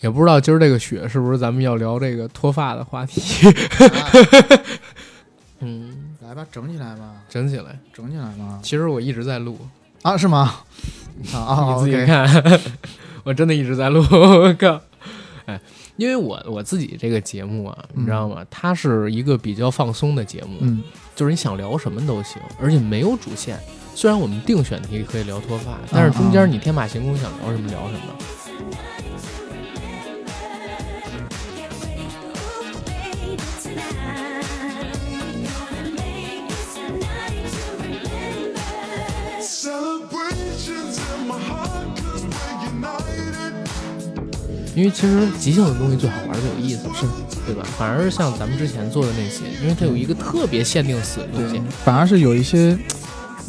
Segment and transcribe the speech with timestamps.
[0.00, 3.20] 也不知道今儿这个雪是不是咱们要聊这个脱发的话题。
[5.60, 8.58] 嗯，来吧，整起来吧，整起来，整起来吧。
[8.62, 9.58] 其实我一直在录
[10.02, 10.60] 啊，是吗？
[11.34, 12.26] 啊啊，你自己看，
[13.24, 14.02] 我真的一直在录。
[14.10, 14.80] 我靠，
[15.44, 15.60] 哎，
[15.96, 18.42] 因为我我自己这个节目啊，你知道吗？
[18.50, 20.82] 它是一个比较放松的节目，嗯，
[21.14, 23.60] 就是你想聊什么都行，而且没有主线。
[23.94, 28.00] 虽然我们定选题可以聊脱发，但是中间你天马行空想聊什么聊什么。
[44.74, 47.06] 因为其实即兴的东西最好玩、最有意思，是
[47.46, 47.62] 对吧？
[47.76, 52.78] 反而像咱们之前做的那些，因为它有一个特别限定死的东西，反而是有一些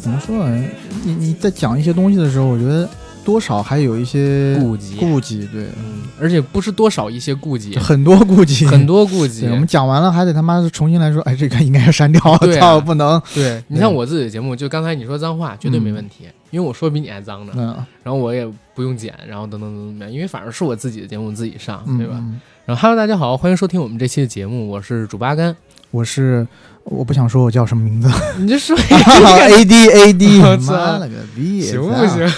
[0.00, 0.64] 怎么说呢？
[1.04, 2.88] 你你在讲一些东西的时候，我觉得。
[3.24, 9.46] 多少还有一些顾忌，顾忌对，嗯，而且不是多少一些顾忌，很多顾忌，很多顾忌。
[9.54, 13.22] 我们讲完了还得他妈重新来说，哎，这个应该要删掉，对 操，不能。
[13.32, 22.22] 对你像我自己的节目，就刚才你说脏话绝对没问题，因为我说比你还脏呢，嗯，然后我也不用剪，然后等等等等，因为反正是我自己的节目，自己上，对吧？
[22.64, 25.56] 然后哈喽，大家好，欢迎收听我们这期的节目，我是主八甘，
[25.90, 26.46] 我是。
[26.84, 32.28] 我不想说我叫什么名字， 你就说 A D A D， 妈了个逼，行不行？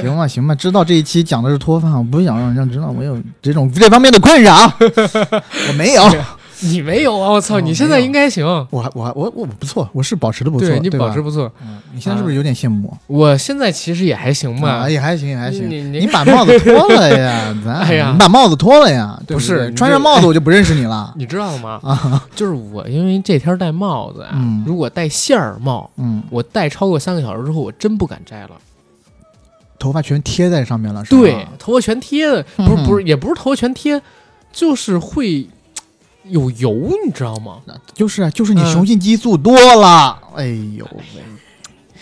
[0.00, 4.54] 行吧行吧，知道这一期讲的是脱发，我不想让人家知道我有这种这方面的困扰，
[5.68, 6.02] 我没有。
[6.62, 7.30] 你没有啊！
[7.30, 8.46] 我操，你现在应该行。
[8.46, 10.68] 我我我我不错，我是保持的不错。
[10.68, 11.50] 对你保持不错。
[11.62, 13.30] 嗯，你现在是不是有点羡慕我？
[13.30, 15.68] 我现在其实也还行吧，也还行，也还行。
[15.68, 17.54] 你你把帽子脱了呀？
[17.64, 19.20] 咱哎呀，你把帽子脱了呀？
[19.26, 21.12] 不是，穿上帽子我就不认识你了。
[21.18, 21.80] 你知道吗？
[21.84, 28.50] 啊，就是我，因为这天戴帽子啊，如果戴线儿帽，嗯，我戴超过三个小时之后，我真不敢摘了。
[29.78, 31.20] 头发全贴在上面了，是吧？
[31.20, 34.00] 对，头发全贴的，不是不是，也不是头发全贴，
[34.52, 35.48] 就是会。
[36.24, 36.72] 有油，
[37.04, 37.58] 你知道吗？
[37.94, 40.18] 就是啊，就是你雄性激素多了。
[40.34, 40.46] 哎
[40.76, 41.22] 呦喂，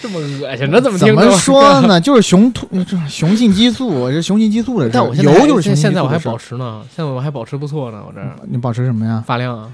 [0.00, 2.00] 这么恶心，那怎么怎么说呢？
[2.00, 2.66] 就是雄突，
[3.08, 4.88] 雄性激素，这雄性激素的。
[4.88, 8.02] 但我现在油就是现在我还保持呢，现在我还保持不错呢。
[8.06, 9.22] 我这你保持什么呀？
[9.26, 9.70] 发量啊，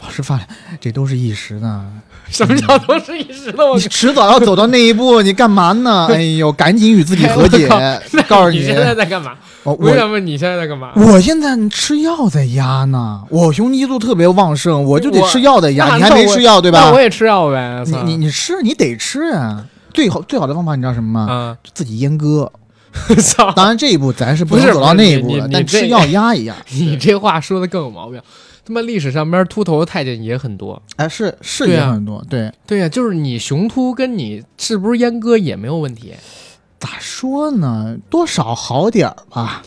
[0.00, 0.48] 保持发量，
[0.80, 1.84] 这都是一时的。
[2.30, 3.64] 什么叫都是一时的？
[3.74, 6.06] 你迟早要走到那一步，你干嘛呢？
[6.14, 7.68] 哎呦，赶紧与自己和解。
[8.28, 9.32] 告诉你，现在在干嘛？
[9.64, 10.92] 我想问你现在在干嘛？
[10.94, 15.96] 我现在吃药在压呢，我雄激素特别旺盛，我就得吃药在压。
[15.96, 16.78] 你还没吃药对吧？
[16.84, 17.82] 那我也吃药呗。
[17.84, 19.64] 你你你吃，你得吃啊！
[19.92, 21.26] 最好最好的方法你知道什么吗？
[21.28, 22.50] 嗯，自己阉割。
[23.18, 23.52] 操！
[23.52, 26.54] 当然这一步咱是不能走到那一步了，但吃药压一压。
[26.70, 28.20] 你这话说的更有毛病。
[28.64, 30.80] 他妈历史上边秃头的太监也很多。
[30.96, 32.24] 哎，是是也很多。
[32.28, 36.14] 对对呀，就是你雄秃跟你是不是阉割也没有问题。
[36.78, 37.96] 咋说呢？
[38.08, 39.62] 多少好点儿吧，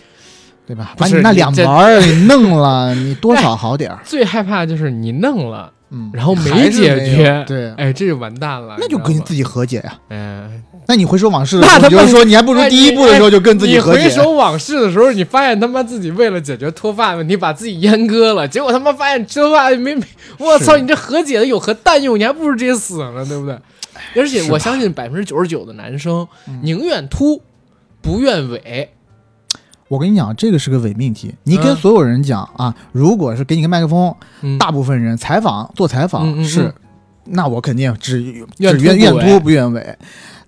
[0.65, 0.93] 对吧？
[0.97, 3.99] 把你那两毛儿给弄了， 你多少好点儿。
[4.03, 8.77] 最害怕就是你弄了，嗯，然后没解决，对，哎，这就完蛋了。
[8.79, 9.99] 那就跟你自己和解呀。
[10.09, 14.03] 嗯，那你回首往事的时候，就是说你还不如第一步的时候就跟自己和解。
[14.03, 20.03] 你回首往事的时候，你发现他妈自己为了解决脱发问题，把自己阉割了，结果他妈发现脱发没没，
[20.37, 22.19] 我操，你这和解的有何蛋用？
[22.19, 23.57] 你还不如直接死了，对不对？
[24.15, 26.27] 而且我相信百分之九十九的男生
[26.61, 27.41] 宁愿秃，
[28.01, 28.87] 不愿萎。
[29.87, 31.33] 我跟你讲，这个是个伪命题。
[31.43, 34.13] 你跟所有人讲啊，如果是给你个麦克风，
[34.57, 36.73] 大部分人采访做采访是，
[37.25, 38.21] 那我肯定只
[38.59, 39.95] 只愿愿秃不愿萎。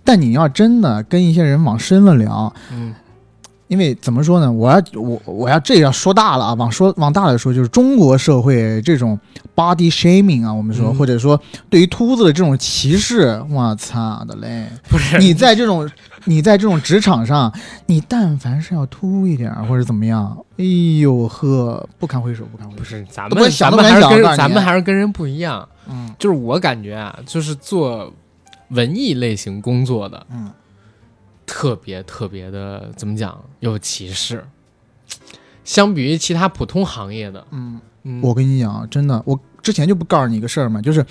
[0.05, 2.95] 但你要真的跟一些人往深了聊，嗯。
[3.67, 4.49] 因为怎么说呢？
[4.49, 9.19] 我要我我要这要说大了啊，往说往大了说，就是中国社会这种
[9.55, 14.67] body shaming 啊，我们说或者说对于秃子的这种歧视，我操的嘞！
[14.88, 15.89] 不是你在这种
[16.25, 17.51] 你在这种职场上，
[17.87, 20.63] 你但凡是要秃一点或者怎么样，哎
[20.99, 22.78] 呦呵，不堪回首，不堪回首。
[22.78, 28.13] 不是咱们咱们还是跟咱们还是跟人不一样，嗯，就是我感觉啊，就是做
[28.70, 30.52] 文艺类型工作的，嗯。
[31.47, 34.44] 特别特别的怎么讲有歧视，
[35.64, 41.06] 相比于其他普通行业的，嗯嗯，我跟你讲，真的，我之前就不告诉你一个事儿嘛，就是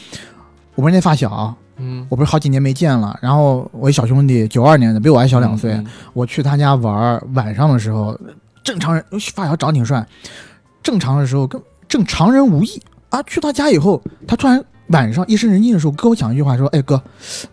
[0.74, 5.80] 我不是那发小，嗯，我不是好几年没见了，然后我一小兄弟九二年的，比我还小两岁，
[6.12, 8.18] 我去他家玩，晚上的时候，
[8.64, 10.04] 正常人发小长挺帅，
[10.82, 14.64] 正常的时候跟正常人无异啊，去他家以后，他突然。
[14.88, 17.02] 晚上夜深人静的时候，跟我讲一句话，说：“哎哥，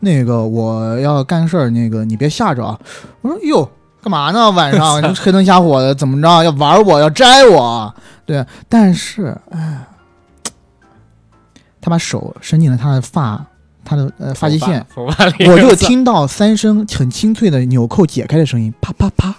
[0.01, 2.77] 那个我要干事儿，那个你别吓着啊。”
[3.21, 3.69] 我说：“哟，
[4.01, 4.51] 干嘛呢？
[4.51, 6.43] 晚上黑灯瞎火的，怎么着？
[6.43, 7.93] 要玩我，要摘我？
[8.25, 8.45] 对。
[8.67, 9.87] 但是，哎，
[11.79, 13.45] 他把手伸进了他的发，
[13.85, 19.35] 他的呃发际线，我就听到三声很清脆的纽扣解开的声音，啪啪啪。”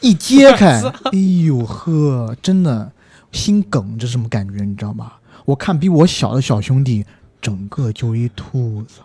[0.00, 0.82] 一揭开，
[1.12, 2.92] 哎呦呵，真的
[3.32, 4.62] 心梗，这什么感觉？
[4.62, 5.12] 你知道吗？
[5.46, 7.06] 我看比我小的小兄弟，
[7.40, 9.00] 整个就一兔子，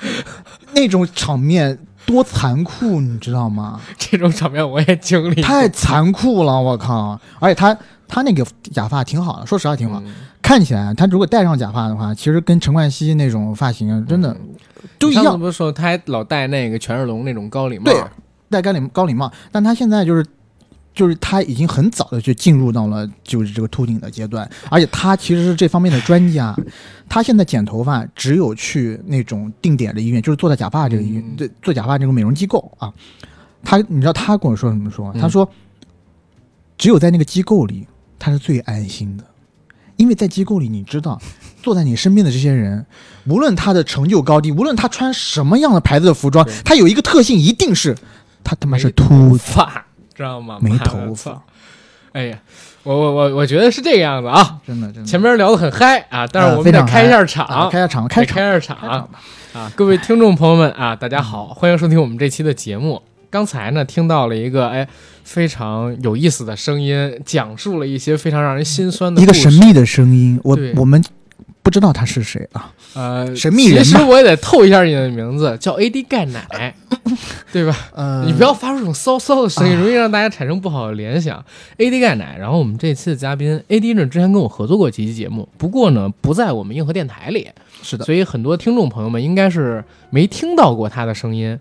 [0.72, 3.80] 那种场面多残酷，你知道吗？
[3.98, 7.18] 这种场面我也经历，太残酷了，我靠！
[7.40, 7.76] 而且他
[8.06, 14.36] 他那个假发挺好的，说实话挺好，嗯看起来他如果戴上假发的话，其实跟陈冠希那种发型真的
[14.98, 17.84] 都一样，不是说他还老戴那个权志龙那种高礼帽？
[17.84, 18.00] 对
[18.48, 20.24] 戴高领高领帽，但他现在就是。
[20.96, 26.56] 就是他已经很早的就进入到了就是这个秃顶的阶段，而且他其实是这方面的专家。
[27.08, 32.92] 他现在剪头发只有去那种定点的医院，就是做在假发这个医院，嗯对、做假发这个美容机构啊。
[33.62, 35.12] 他你知道他跟我说什么说？
[35.14, 35.48] 嗯他说，
[36.78, 37.86] 只有在那个机构里，
[38.18, 39.24] 他是最安心的，
[39.96, 41.20] 因为在机构里，你知道
[41.62, 42.86] 坐在你身边的这些人，
[43.26, 47.96] 无论他的成就高低，无论他穿什么样的牌子的服装，他有一个特性，一定是
[48.42, 49.36] 他他妈是秃。
[49.36, 49.85] 发，
[50.16, 50.58] 知道吗？
[50.60, 51.42] 没头发操！
[52.12, 52.38] 哎呀，
[52.82, 54.58] 我我我我觉得是这个样子啊。
[54.66, 55.04] 真的真的。
[55.04, 59.10] 前面聊得很嗨啊，但是我们得开一下嗨场，啊开下场，开开下场场。
[59.52, 59.72] 啊！
[59.74, 63.02] 各位听众朋友们啊，大家好，欢迎收听我们这期的节目。
[63.30, 64.86] 刚才呢，听到了一个哎
[65.24, 71.02] 非常有意思的声音，讲述了一些非常让人心酸的一个神秘的声音，我我们
[71.62, 72.72] 不知道他是谁啊。
[72.96, 76.74] 呃神秘人其实我也得透一下你的名字，叫 AD 钙奶，
[77.52, 77.76] 对吧？
[77.94, 81.44] 呃，你不要发出这种骚骚的声音，容易让大家产生不好的联想。
[81.78, 87.48] AD 钙奶，然后我们这次的嘉宾 AD 呢，之前跟我合作过几期节目，不过呢不在我们硬核电台里，
[87.82, 91.58] 是的，所以很多听众朋友们应该是没听到过他的声音。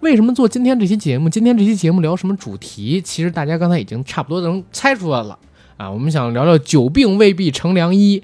[0.00, 1.28] 为什么做今天这期节目？
[1.28, 3.00] 今天这期节目聊什么主题？
[3.02, 5.36] 其实大家刚才已经差不多能猜出来了
[5.76, 5.90] 啊！
[5.90, 8.22] 我们想聊聊久病未必成良医，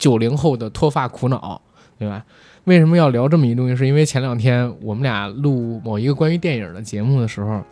[0.00, 1.62] 九零后的脱发苦恼，
[1.96, 2.24] 对吧？
[2.64, 3.76] 为什么要聊这么一东西？
[3.76, 7.62] 是因为前两天我们俩录某一个关于电影的节目的时候，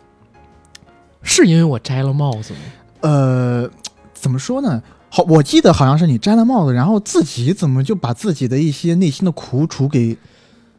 [1.21, 2.59] 是因为我摘了帽子吗？
[3.01, 3.69] 呃，
[4.13, 4.81] 怎么说呢？
[5.09, 10.17] 好，我记得好像是你摘了帽子，然后自己怎么就把自己的一些内心的苦楚给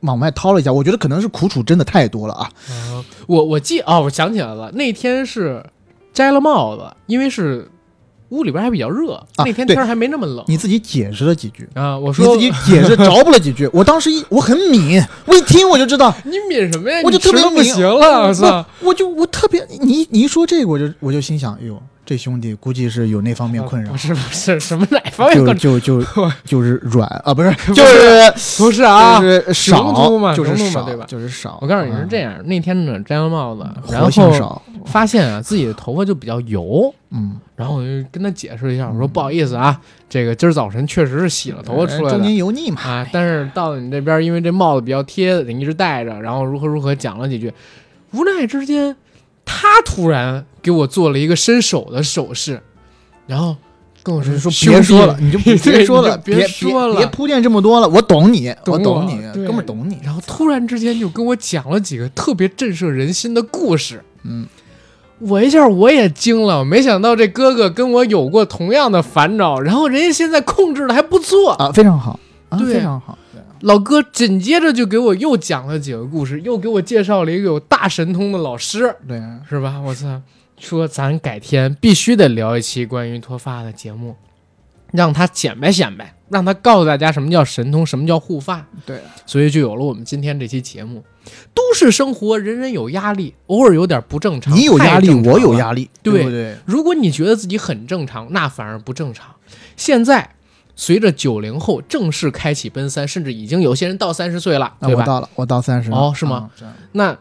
[0.01, 0.73] 往外掏了一下？
[0.73, 2.51] 我觉得可能是苦楚真的太多了啊。
[2.69, 5.65] 啊，我我记哦，我想起来了，那天是
[6.13, 7.69] 摘了帽子，因为是
[8.31, 11.99] 屋里边还比较热，啊那天天还没那么冷你自己解释了几句，啊。
[11.99, 17.01] 我你说自己解释 着不了几句，我当时一我很敏，我一听我就知道，你敏什么呀？
[17.05, 18.65] 我就特别敏行了，我操！
[18.81, 21.81] 我就我特别你你一说这个，我就我就心想，哎呦，
[22.11, 25.61] 这兄弟估计是有那方面困扰不，是 不是什么哪方面就困扰？
[25.61, 26.03] 就就
[26.45, 31.57] 就是软啊，不是就是 不是啊，就是少嘛就是少对吧就是少。
[31.63, 42.35] 我告诉你是这样，样，那天呢摘了帽子，然后少，发现啊自己的头发就比较油，嗯，然后我就跟他解释了一下，我说不好意思啊，这个今儿早晨确实是洗了头发出来的中年。
[42.35, 47.53] 油腻嘛，啊，但是到了你这边，因为这帽子比较贴，得一直戴着，然后如何如何讲了几句，
[48.15, 48.97] 无奈之间，
[49.53, 52.63] 他突然给我做了一个伸手的手势，
[53.27, 53.57] 然后
[54.03, 56.97] 跟我说说 别说了，你就对别说了，别别说了。
[56.97, 59.99] 别铺垫这么多了，我懂你，懂我我懂你，哥们儿懂你。
[60.05, 64.47] 然后突然之间就跟我讲了几个特别震慑人心的故事，嗯，
[65.19, 72.19] 我一下我也惊了，没想到这哥哥跟我有过同样的烦恼，然后人家现在控制的还不错，啊，非常好
[72.51, 73.17] 啊，对非常好。
[73.33, 79.81] 对老哥紧接着就给我又讲了几个故事，又给我介绍了一个有大神通的老师，对，是吧？
[79.81, 80.21] 我操，
[80.59, 84.17] 说咱改天必须得聊一期关于脱发的节目，
[84.93, 88.67] 让他显摆显摆，让他告诉大家什么叫神通，什么叫护发。
[88.87, 91.05] 对，所以就有了我们今天这期节目。
[91.55, 94.57] 都市生活，人人有压力，偶尔有点不正常。
[94.57, 96.57] 你有压力，我有压力，对不对？
[96.65, 99.27] 如果你觉得自己很正常，那反而不正常。
[99.77, 100.31] 现在
[100.75, 104.95] 随着九零后正式开启奔三，甚至已经有些人到三十岁了，对吧？
[104.95, 106.51] 那我到了，我到三十哦是吗？
[106.93, 107.17] 那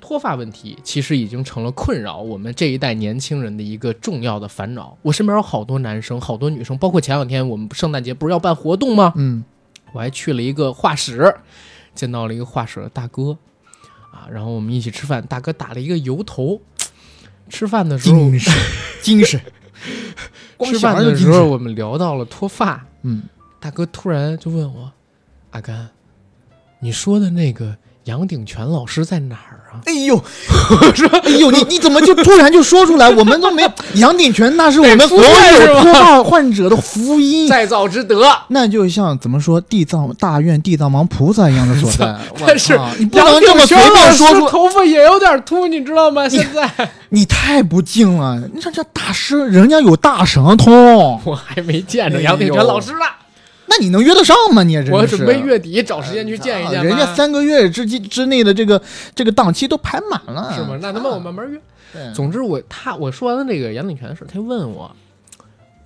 [0.00, 4.96] 脱发问题其实已经成了困扰我们这一代年轻人的一个重要的烦恼。
[5.02, 9.12] 我身边有好多男生，好多女生，包括前两天我们圣诞节不是要办活动吗？
[9.16, 9.44] 嗯，
[9.92, 11.32] 我还去了一个画室，
[11.94, 13.38] 见到了一个画室的大哥
[14.10, 16.60] 啊，然后我们一起吃饭，大哥打了一个油头。
[17.48, 18.54] 吃饭的时候，精神，
[19.02, 19.40] 精神。
[20.60, 23.22] 光吃想饭的时候，我们聊到了脱发，嗯，
[23.58, 24.92] 大哥突然就问我
[25.52, 25.88] ：“阿甘，
[26.80, 27.74] 你说的那个
[28.04, 33.08] 杨鼎全老师在哪儿啊哎呦，我 说，哎呦，你你怎么就 突然就说出来？
[33.08, 33.62] 我们都没
[33.94, 37.48] 杨鼎全，那是我们所有脱发患者的福？”音。
[37.48, 42.16] 再造之德，那就像怎么说地藏大愿地藏王菩萨一样的所在。
[42.46, 46.28] 但是你不能这么随便说出，头发也有点秃，你知道吗？
[46.28, 46.68] 现在
[47.10, 48.40] 你太不敬了。
[48.54, 52.98] 你看这大师，人家有大神通，我还没见着杨鼎全老师呢。
[53.70, 54.64] 那你能约得上吗？
[54.64, 56.80] 你也真是我准备月底找时间去见一见。
[56.80, 58.82] 啊人家三个月之之之内的这个
[59.14, 60.76] 这个档期都排满了，是吗？
[60.82, 61.58] 那他妈我慢慢约。
[61.92, 64.90] 对总之我他我说完了这个杨鼎全的事，他就问我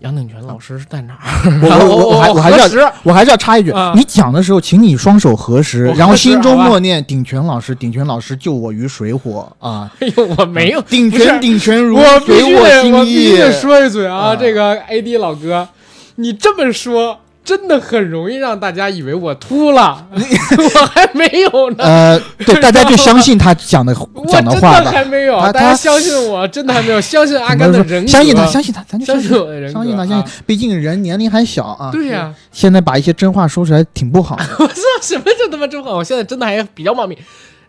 [0.00, 1.60] 杨鼎全老师是在哪儿？
[1.62, 9.90] 我我我还我还是要核实我还是要插一句，啊你讲的时候，请你双手合十，然后心中默念鼎全老师，鼎全老师救我于水火啊！
[10.00, 13.36] 哎呦，我没有， 鼎不是全鼎全如我必随须得，心我必须。
[13.38, 15.68] 得说一嘴啊，啊这个 AD 老哥，
[16.16, 17.20] 你这么说。
[17.44, 23.94] 真的很容易让大家以为我秃了， 我还没有呢，呃，对， 大家就相信他讲的
[24.28, 24.80] 讲的话吧。
[24.80, 30.42] 的还没有，他大家相信我，真的还没有，相信阿甘的人格，相信他，相信他，咱就相信信我的人格，相信他，相啊信。
[30.46, 31.90] 毕竟人年龄还小啊。
[31.92, 34.44] 对呀、现在把一些真话说出来挺不好的。
[34.58, 37.18] 我说什么叫他妈真话，我现在真的还比较冒昧。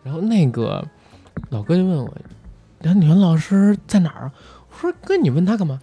[0.03, 0.81] 然后那个
[1.49, 2.09] 老哥就问我，
[2.79, 4.31] 梁女老师在哪儿啊？
[4.69, 5.79] 我说哥，你问他干嘛？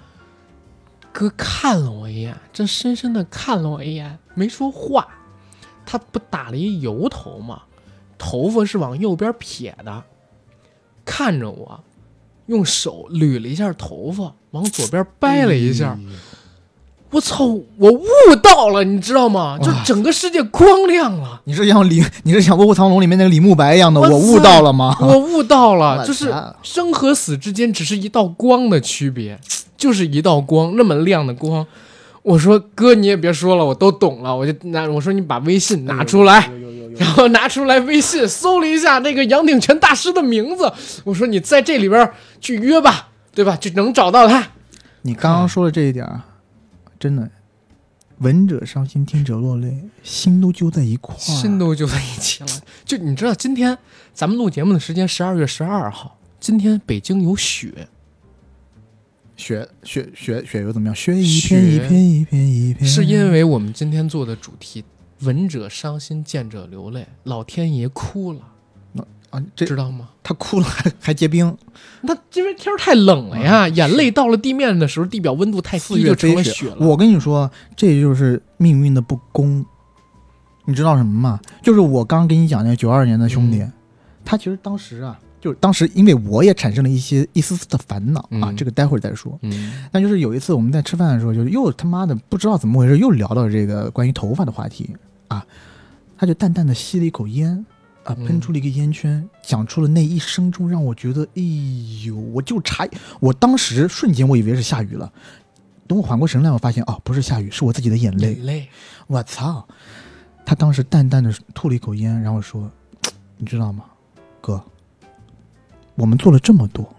[1.13, 5.07] 哥看了我一眼，这深深的看了我一眼，没说话。
[5.85, 7.63] 他不打了一油头吗？
[8.17, 10.05] 头发是往右边撇的，
[11.05, 11.85] 看着我，
[12.47, 15.99] 用手捋了一下头发，往左边掰了一下。
[17.13, 17.45] 我操！
[17.77, 18.07] 我悟
[18.43, 19.59] 到了，你知道吗？
[19.63, 21.41] 就整个世界光亮了。
[21.45, 24.97] 你是像李，你是像《卧虎藏龙》里面那个李慕白一样的，我我悟到了吗？
[24.99, 29.39] 我悟到了，就是生和死之间只是一道光的区别，
[29.77, 31.67] 就是一道光，那么亮的光。
[32.23, 34.35] 我说哥，你也别说了，我都懂了。
[34.35, 36.49] 我就拿我说你把微信拿出来，
[36.97, 40.73] 然后拿出来微信搜了一下那个杨鼎全大师的名字。
[41.05, 43.55] 我说你在这里边去约吧，对吧？
[43.57, 44.43] 就能找到他。
[45.03, 46.25] 你刚刚说的这一点啊，
[47.03, 47.29] 真的，
[48.19, 51.19] 闻者伤心，听者落泪，心都揪在一块儿。
[51.19, 52.49] 心都揪在一起了。
[52.85, 53.77] 就你知道，今天
[54.15, 57.89] 咱们录节目的时间十二月十二号，今天北京有雪，
[59.37, 60.95] 雪雪雪雪又怎么样？
[60.95, 62.89] 雪一片一片一片一片。
[62.89, 64.85] 是因为我们今天做的主题
[65.23, 68.43] “闻者伤心，见者流泪”，老天爷哭了，
[69.33, 70.09] 啊，这知道吗？
[70.23, 71.57] 他哭了还 还结冰，
[72.03, 76.87] 那因为天儿太冷了呀，眼泪到了地面的时候，地表温度太四低，就成月飞雪了雪了。
[76.87, 79.65] 我跟你说，这就是命运的不公。
[80.65, 81.41] 你知道什么吗？
[81.61, 83.73] 就是我刚跟你讲那个九二年的兄弟，嗯
[84.25, 89.37] 他其实当时啊，就是当时因为我也产生了一些一丝丝的烦恼啊，嗯这个待会儿再说。
[89.43, 94.95] 嗯但就是有一次我们在吃饭的时候，就是又他妈的不知道怎么回事，又聊到这个关于头发的话题
[95.27, 95.45] 啊，
[96.17, 97.67] 他就淡淡的吸了一口烟
[98.05, 101.43] 啊，嗯喷出了一个烟圈，讲出了那一声中让我觉得，哎
[102.07, 102.89] 呦，我就差，
[103.21, 105.13] 我当时瞬间我以为是下雨了，
[105.87, 108.69] 等我缓过神来，我发现哦，不是下雨，是我自己的眼泪，眼泪，
[109.07, 109.67] 我操！
[110.45, 112.69] 他当时淡淡的吐了一口烟，然后说
[113.39, 113.85] ：“你知道吗，
[114.41, 114.61] 哥，
[115.95, 116.93] 我们做了这么多，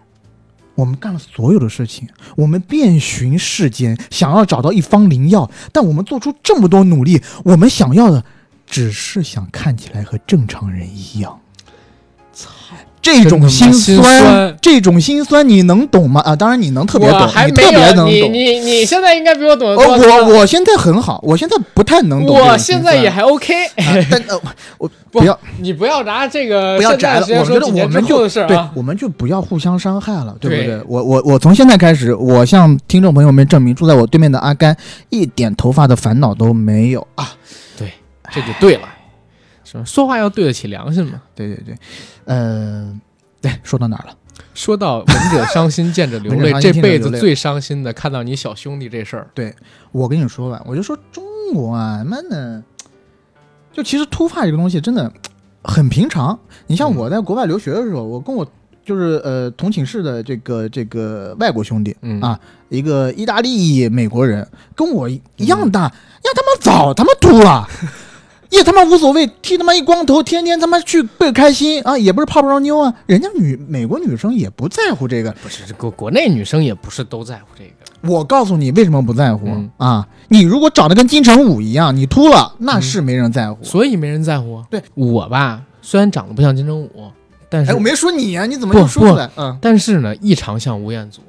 [0.74, 8.24] 我们干了所有的事情，我们遍寻世间，想要找到一方灵药，但我们做出这么多努力，我们想要的
[8.66, 11.38] 只是想看起来和正常人一样。”
[12.32, 12.50] 操！
[13.00, 16.22] 这种心酸这种心酸你能懂吗？
[16.22, 18.32] 啊，当然你能特别懂，还没你特别能懂。
[18.32, 20.16] 你你现在应该比我懂得哦，多。
[20.16, 22.56] 我我现在很好，我现在不太能懂我。
[22.56, 23.66] 现在也还 OK。
[23.66, 24.40] 啊但呃，
[24.78, 28.70] 我不不要你不要拿这个不要窄了现在时，间我觉得说几年之我们就后的事儿对啊，。
[28.74, 30.82] 我们就不要互相伤害了，对不对对？
[30.88, 34.74] 我我我从现在开始，我向听众朋友们证明，住在我对面的阿甘
[35.10, 37.34] 一点头发的烦恼都没有啊！
[38.34, 38.88] 对，这就对了，
[39.64, 39.84] 是吧？
[39.84, 41.22] 说话要对得起良心嘛。
[41.34, 41.76] 对对对，
[42.24, 42.92] 呃，
[43.40, 44.16] 对，说到哪儿了？
[44.52, 49.54] 说到闻者伤心，见者流泪，这辈子最伤心的，看到你小兄弟这事儿，对
[49.92, 52.62] 我跟你说吧，我就说中国啊，他妈的，
[53.72, 55.12] 就其实秃发这个东西真的
[55.62, 56.38] 很平常。
[56.66, 58.46] 你像嗯我在国外留学的时候，我跟我
[58.84, 62.38] 就是呃同寝室的这个这个外国兄弟，嗯啊，
[62.68, 67.68] 一个意大利美国人，跟我一样大，呀他妈早他妈秃了。
[68.54, 71.98] 也他妈无所谓，剃他妈一光头，天天他妈去倍开心啊！
[71.98, 75.32] 也不是泡不着妞啊，人家女美国女生也不在乎这个。
[75.42, 78.08] 不是这国国内女生也不是都在乎这个。
[78.08, 80.06] 我告诉你为什么不在乎、嗯啊！
[80.28, 83.64] 你如果长得跟金城武一样，你秃了，那是没人在乎。
[83.64, 84.62] 所以没人在乎。
[84.70, 87.10] 对我吧，虽然长得不像金城武，
[87.50, 89.28] 但是、哎，我没说你啊，你怎么不又说出来？
[89.36, 91.20] 嗯，但是呢，异常像吴彦祖。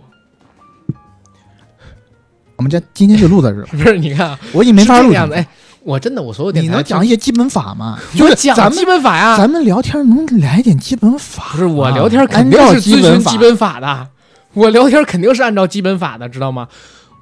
[2.58, 5.46] 我们家今天就录到这儿， 不是，你看啊，我已经没法录了
[5.86, 8.00] 我真的，我所有电你台能讲一些基本法吗？
[8.15, 9.38] 就 就是是讲基本法呀。
[9.38, 11.50] 咱们聊天能来点基本法吗？
[11.51, 14.10] 不是我聊天肯定是遵循基本法的，
[14.54, 16.68] 我聊天肯定是按照基本法的，知道吗？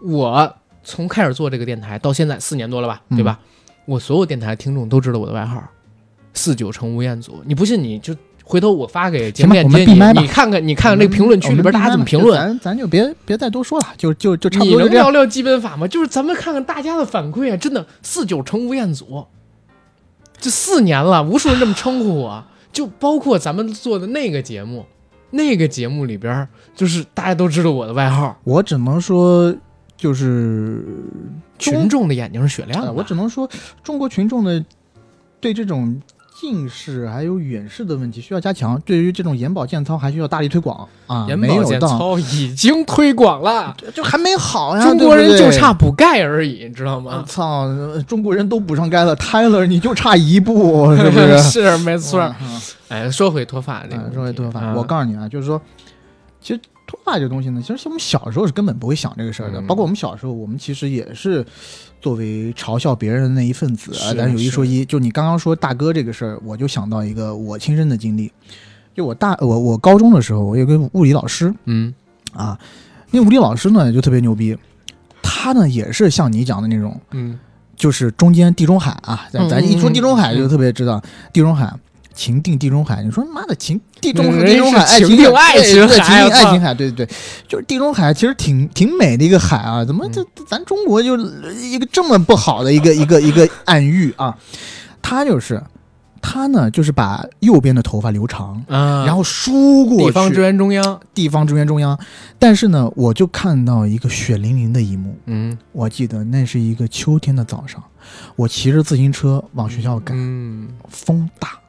[0.06, 3.38] 我从开始做这个电台到现在四年多了吧，嗯对吧？
[3.86, 5.62] 我所有电台听众都知道我的外号，
[6.34, 7.44] 四九乘吴彦祖。
[7.46, 12.38] 你不信你就回头我发给节目链接，你你看看，你看看这个评论区里边大家怎么评论。
[12.38, 15.06] 咱咱就别别再多说了，就就就差不多就这样。
[15.06, 15.88] 能聊聊基本法吗？
[15.88, 19.26] 就是咱们看看大家的反馈啊，真的四九乘吴彦祖，
[20.38, 24.86] 这四年了，无数人这么称呼我，就包括咱们做的那个节目，
[25.32, 29.56] 那个节目里边，就是大家都知道我的外号，我只能说，
[29.96, 30.84] 就是
[31.58, 32.88] 群众的眼睛是雪亮的。
[32.88, 33.50] 呃我只能说，
[33.82, 34.64] 中国群众的
[35.40, 36.02] 对这种
[36.36, 41.26] 近视还有远视的问题需要加强，对于这种眼保健操还需要大力推广啊。
[41.30, 44.84] 眼保没有到，健操已经推广了， 就还没好呀。
[44.84, 45.74] 中国人就差。
[45.74, 47.24] 补钙而已，你知道我吗？
[47.28, 47.68] 操！
[48.08, 51.38] 中国人都补上钙了，Tyler 你就差一步，是不是？
[51.42, 52.22] 是没错。
[52.42, 55.60] 嗯哎，说回脱发这个嗯，说回脱发，啊我告诉你啊，就是说，
[56.40, 59.60] 其实脱发这个东西呢，其实我们小时候是根本不会想这个事儿的。
[59.60, 61.44] 嗯包括我们小时候，我们其实也是
[62.04, 64.12] 作为嘲笑别人的那一份子啊。
[64.12, 68.30] 是但是有一说一，就你刚刚说大哥这个事儿，我就想到一个我亲身的经历。
[68.94, 71.92] 就我大我我高中的时候，我有个物理老师嗯
[72.34, 72.60] 啊，
[73.10, 74.56] 那物理老师呢就特别牛逼，
[75.22, 77.40] 他呢也是像你讲的那种，嗯，
[77.76, 81.74] 就是中间地中海啊，咱嗯咱一说地中海嗯就特别知道地中海。
[82.14, 87.16] 情定地中海，你说妈的情地中人地中海爱情定爱情对对情定爱情海，对对对，
[87.48, 90.12] 就是地中海其实挺挺美的一个海啊，怎么嗯。
[90.12, 91.18] 这咱中国就
[91.56, 94.38] 一个这么不好的一个一个一个暗喻啊？
[95.02, 95.62] 他就是
[96.22, 102.00] 他呢，就是把右边的头发留长，啊，然后梳过去，地方支援中央，地方支援中央，
[102.40, 105.58] 但是呢，我就看到一个血淋淋的一幕，嗯。
[105.74, 107.84] 我记得那是一个秋天的早上，
[108.38, 111.63] 我骑着自行车往学校赶，嗯，风大啊！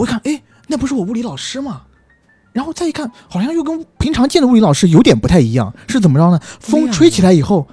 [0.00, 1.82] 我一看，哎，那不是我物理老师吗？
[2.54, 6.40] 然后再一看，好像又跟平常见的物理老师有点不太一样，是怎么着呢？
[6.58, 7.68] 风吹起来以后，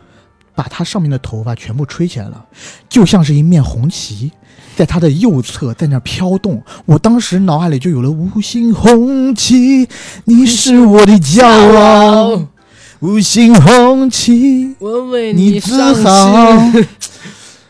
[0.53, 2.46] 把他上面的头发全部吹起来了，
[2.89, 4.29] 就像是一面红旗，
[4.75, 6.62] 在他的右侧在那飘动。
[6.86, 9.88] 我当时脑海里就有了“五星红旗，
[10.25, 12.46] 你是我的骄傲”，
[13.00, 16.73] 五星红旗，我为你自豪。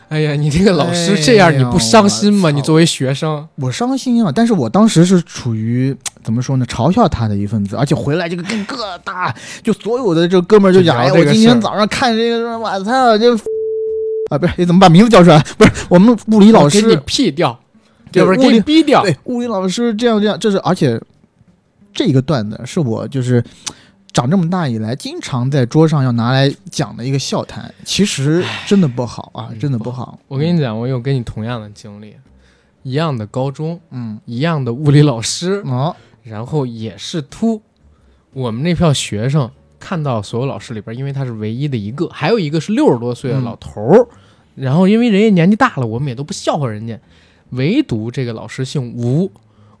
[0.08, 0.16] 心。
[0.16, 2.50] 哎呀，你这个老师这样，哎你不伤心吗？
[2.50, 4.32] 你作为学生，我伤心啊！
[4.34, 13.34] 但是我当时是处于怎么说呢，嘲笑他的一份子，而且回来这个更个大，就所有的这哥们儿就讲，哎，我今天早上看这个，我操，这
[14.30, 15.38] 啊，不是，你怎么把名字叫出来？
[15.56, 17.58] 不是，我们物理老师给你师，屁掉，
[18.10, 19.02] 对要不是给你逼掉。
[19.02, 21.00] 对，物理老师这样这样，这是而且
[21.92, 23.44] 这个段子是我就是
[24.18, 30.18] 长这么大以来经常在桌上要拿来讲的一个笑谈，其实真的不好啊，嗯真的不好。
[30.26, 32.16] 我跟你讲，我有跟你同样的经历，
[32.82, 37.62] 一样的高中，嗯，一样的物理老师，哦，然后也是秃。
[38.32, 44.08] 我们那票学生看到所有老师里边，因为他是唯一的一个，还有一个是六十多岁的老头儿。
[44.56, 46.98] 然后因为人家年纪大了，我们也都不笑话人家，
[47.50, 49.30] 唯独这个老师姓吴，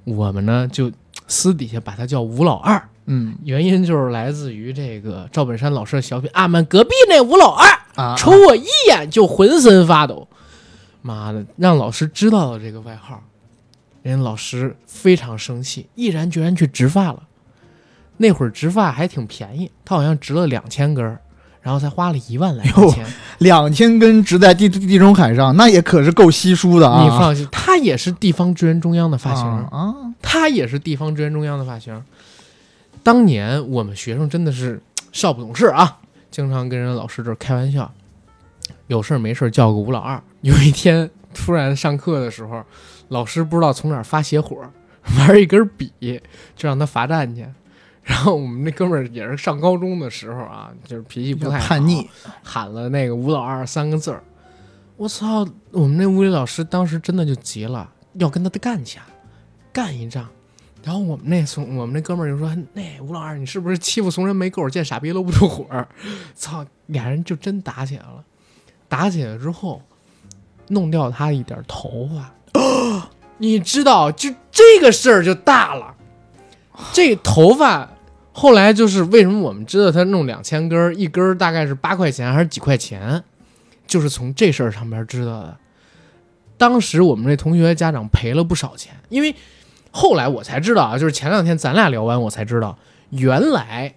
[0.04, 0.92] 我们呢就
[1.26, 2.88] 私底下把他叫吴老二。
[3.10, 7.66] 嗯原因就是来自于这个赵本山老师的小品，俺们隔壁那吴老二
[7.96, 10.28] 啊，瞅我一眼就浑身发抖。
[11.00, 13.22] 妈的，让老师知道了这个外号，
[14.02, 17.22] 人家老师非常生气，毅然决然去植发了。
[18.18, 21.20] 那会儿植发还挺便宜，他好像植了两千根儿，
[21.62, 23.06] 然后才花了一万来块钱。
[23.38, 27.04] 两千根植在地地中海上，那也可是够稀疏的啊！
[27.04, 32.02] 你放心，他也是地方支援中央的发型，啊啊，他也是地方支援中央的发型。
[33.08, 34.78] 当年我们学生真的是
[35.12, 35.98] 少不懂事啊，
[36.30, 37.90] 经常跟人老师这开玩笑，
[38.88, 40.22] 有事儿没事儿叫个吴老二。
[40.42, 42.62] 有一天突然上课的时候，
[43.08, 44.58] 老师不知道从哪儿发邪火，
[45.20, 45.90] 玩一根笔
[46.54, 47.48] 就让他罚站去。
[48.02, 52.06] 然后我们那哥们儿也是上高中的时候啊，就是脾气不太叛逆，
[52.42, 54.22] 喊了那个吴老二三个字儿。
[54.98, 55.48] 我操！
[55.70, 59.04] 我们那物理老师当时真的就急了，要跟他干起来，
[59.72, 60.28] 干一仗。
[60.84, 65.86] 然后我们那怂，我们那哥们儿就说：“那吴老二，你是不是欺负怂人没够，见傻逼搂不住火儿？”
[66.34, 66.64] 操！
[66.86, 68.24] 俩人就真打起来了。
[68.88, 69.82] 打起来之后，
[70.68, 72.32] 弄掉他一点头发。
[73.36, 75.94] 你知道，就这个事儿就大了。
[76.92, 77.90] 这头发
[78.32, 83.22] 后来就是为什么我们知道他弄两千根儿，一根儿大概是八块钱还是几块钱，
[83.86, 85.56] 就是从这事儿上边知道的。
[86.56, 89.34] 当时我们这同学家长赔了不少钱，因为
[89.98, 92.78] 后来我才知道啊，就是前两天咱俩聊完我才知道，
[93.10, 93.92] 原来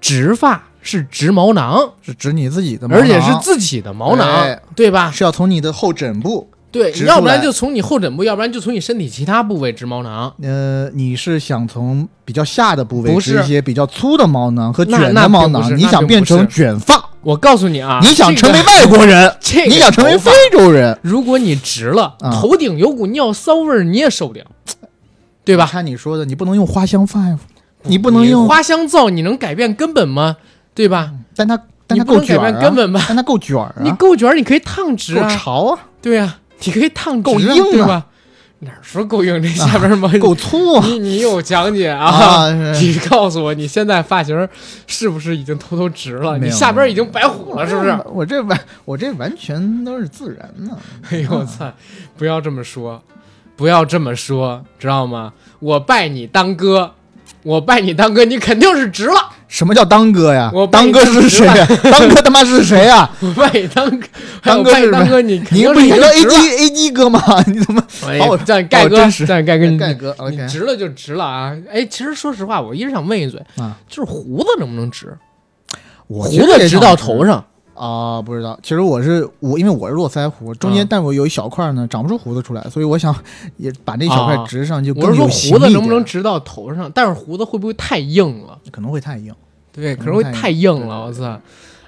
[0.00, 5.10] 植发是植毛囊，是指你自己的毛囊，而且是自己的毛囊，哎对吧？
[5.10, 6.48] 是要从你的后枕部。
[6.70, 10.32] 对，要不然就从你后枕部，要不然就从你身体其他部位植毛囊。
[10.42, 24.42] 呃，你是想从比较下的部位植一些比较粗的毛囊和卷的毛囊，你想变成卷发，我告诉你啊，你想成为外国人， 这个你想成为非洲人，如果你直了，啊头顶有股尿骚味儿，你也受不了。
[25.44, 25.66] 对吧？
[25.66, 27.38] 看你说的，你不能用花香 five，，
[27.82, 30.36] 你不能用，花香皂，你能改变根本吗？
[30.74, 31.12] 对吧？
[31.36, 33.04] 但它但它够卷儿不能改变根啊，本吧？
[33.08, 38.06] 但它够卷儿啊，你够卷儿，你可以烫直够啊，潮啊，对啊，你可以烫直啊够硬啊对吧？
[38.60, 39.42] 哪儿说够硬？
[39.42, 40.08] 这下边吗？
[40.22, 42.06] 够粗啊你你有讲解啊？
[42.06, 42.52] 啊！
[42.80, 44.48] 你告诉我，你现在发型
[44.86, 46.38] 是不是已经偷偷直了？
[46.38, 47.98] 你下边已经白虎了，是不是？
[48.14, 50.78] 我这完，我这完全都是自然的。
[51.10, 51.72] 哎呦我操！
[52.16, 53.02] 不要这么说，
[53.56, 55.32] 不要这么说，知道吗？
[55.60, 56.92] 我拜你当哥，
[57.42, 59.14] 我拜你当哥，你肯定是值了。
[59.48, 60.50] 什么叫当哥呀？
[60.54, 61.66] 我当哥是谁呀？
[61.90, 63.08] 当哥他妈是谁呀？
[63.20, 64.06] 我拜你当哥，
[64.42, 67.20] 当哥是 当哥，你肯你不是你叫 A G A G 哥吗？
[67.46, 71.54] 你怎么哎把我叫你盖哥，叫你盖哥，你盖哥你直了就直了啊！
[71.70, 75.14] 哎，其实说实话，我一直想问一嘴，啊，就是胡子能不能直？
[76.08, 77.44] 我胡子直到头上，
[77.88, 78.22] 啊？
[78.22, 78.58] 不知道。
[78.62, 83.14] 其实我是我，因为我是络腮胡，中间啊但我有一小块呢，长不出胡子出来，所以我想
[83.56, 86.90] 也把那小块植上，就我是说胡子能不能植到头上？
[86.94, 88.58] 但是胡子会不会太硬了？
[88.70, 89.34] 可能会太硬。
[89.72, 91.24] 对，可可能会太硬了，我操！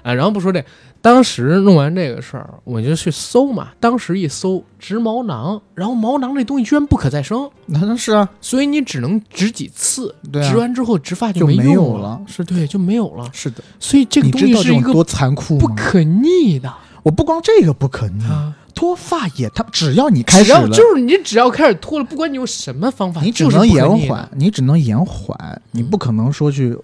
[0.01, 0.63] 啊，然后不说这，
[1.05, 3.67] 当时弄完这个事儿，我就去搜嘛。
[3.79, 12.21] 当时一搜植毛囊，然后毛囊这东西居然不可再生，那那是啊，所以你只能植几次，对啊植完之后植发就没没有了，了。
[12.25, 13.29] 是对，就没有了。
[13.31, 15.59] 是的，所以这个你东西是一个多残酷吗？
[15.59, 18.51] 不可逆的我不光这个不可逆，啊！
[18.73, 26.75] 脱发也它只要你开只始了，要就是你只要开始脱了，不管你用什么方法，你只就是能延不可逆的缓，你只能延缓，你不可能说去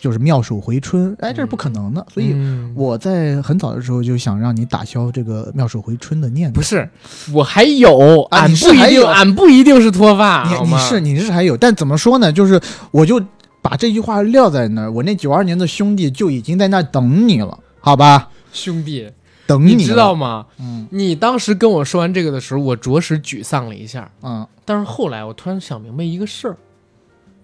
[0.00, 2.06] 就是妙手回春，哎，这是不可能的。
[2.12, 6.54] 所以嗯我在很早的时候就想让你打消这个妙手回春的念头。
[6.54, 6.88] 不是，
[7.32, 12.32] 我还有，啊俺不一定，俺不一定是脱发，你你是你是还有，但怎么说呢？
[12.32, 13.20] 就是我就
[13.60, 18.30] 把这句话撂在那儿，我那九二年的兄弟就已经在那儿等你了，好吧？
[18.52, 19.10] 兄弟，
[19.46, 20.46] 等你你知道吗？
[20.60, 24.10] 嗯你当时跟我说完这个的时候，我着实沮丧了一下。
[24.22, 26.56] 嗯，但是后来我突然想明白一个事儿：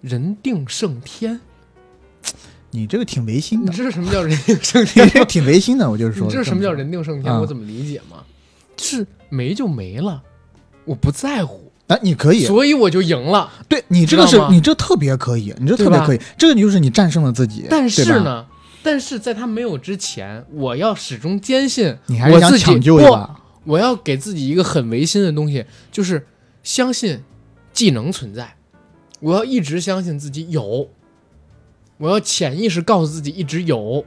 [0.01, 1.39] 人定胜天。
[2.71, 5.23] 你这个挺违心的你，知道什么叫人定胜天这？
[5.25, 6.25] 挺违心的，我就是说。
[6.25, 7.31] 你知道什么叫人定胜天？
[7.33, 8.17] 啊我怎么理解吗？
[8.77, 10.21] 是没就没了，
[10.83, 13.49] 我不在乎，哎，你可以，所以我就赢了。
[13.69, 17.65] 对你这个是你这特别可以，你这特别可以，这个就是你战胜了自己。
[17.69, 18.45] 但是，呢，
[18.83, 23.39] 但是在他没有之前，我要始终坚信你还是想抢救一把。
[23.63, 26.27] 我要给自己一个很违心的东西，就是
[26.61, 27.23] 相信
[27.71, 28.55] 技能存在。
[29.21, 30.87] 我要一直相信自己有，
[31.97, 34.03] 我要潜意识告诉自己一直有。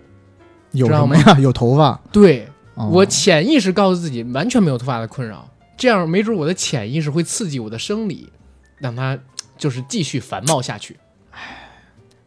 [0.72, 1.38] 有什么呀？
[1.40, 1.98] 有头发。
[2.12, 8.30] 对、哦我潜意识告诉自己完全没有头发的困扰，这样没准我的潜意识会刺激我的生理，
[8.76, 9.18] 让它
[9.56, 10.96] 就是继续繁茂下去。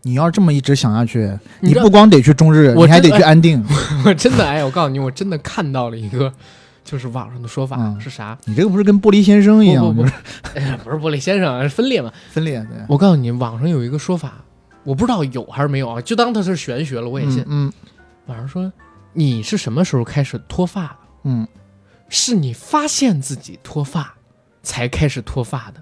[0.02, 3.63] 你要这么一直想下去，你不光得去中日，我你还得去安定。
[4.04, 6.34] 我真的哎，我告诉你，我真的看到了一个，
[6.84, 8.36] 就是网上的说法、嗯是啥？
[8.45, 10.13] 你这个不是跟玻璃先生一样，不不不就是
[10.56, 12.12] 哎呀，不是玻璃先生，是分裂嘛。
[12.32, 12.84] 分裂对。
[12.89, 14.43] 我告诉你，网上有一个说法，
[14.84, 17.44] 我不知道有还是没有啊，就当它是玄学了，我也信。
[17.48, 17.72] 嗯
[18.28, 18.72] 网上说
[19.13, 20.98] 你是什么时候开始脱发的？
[21.24, 21.48] 嗯，
[22.08, 24.15] 是你发现自己脱发
[24.63, 25.82] 才开始脱发的。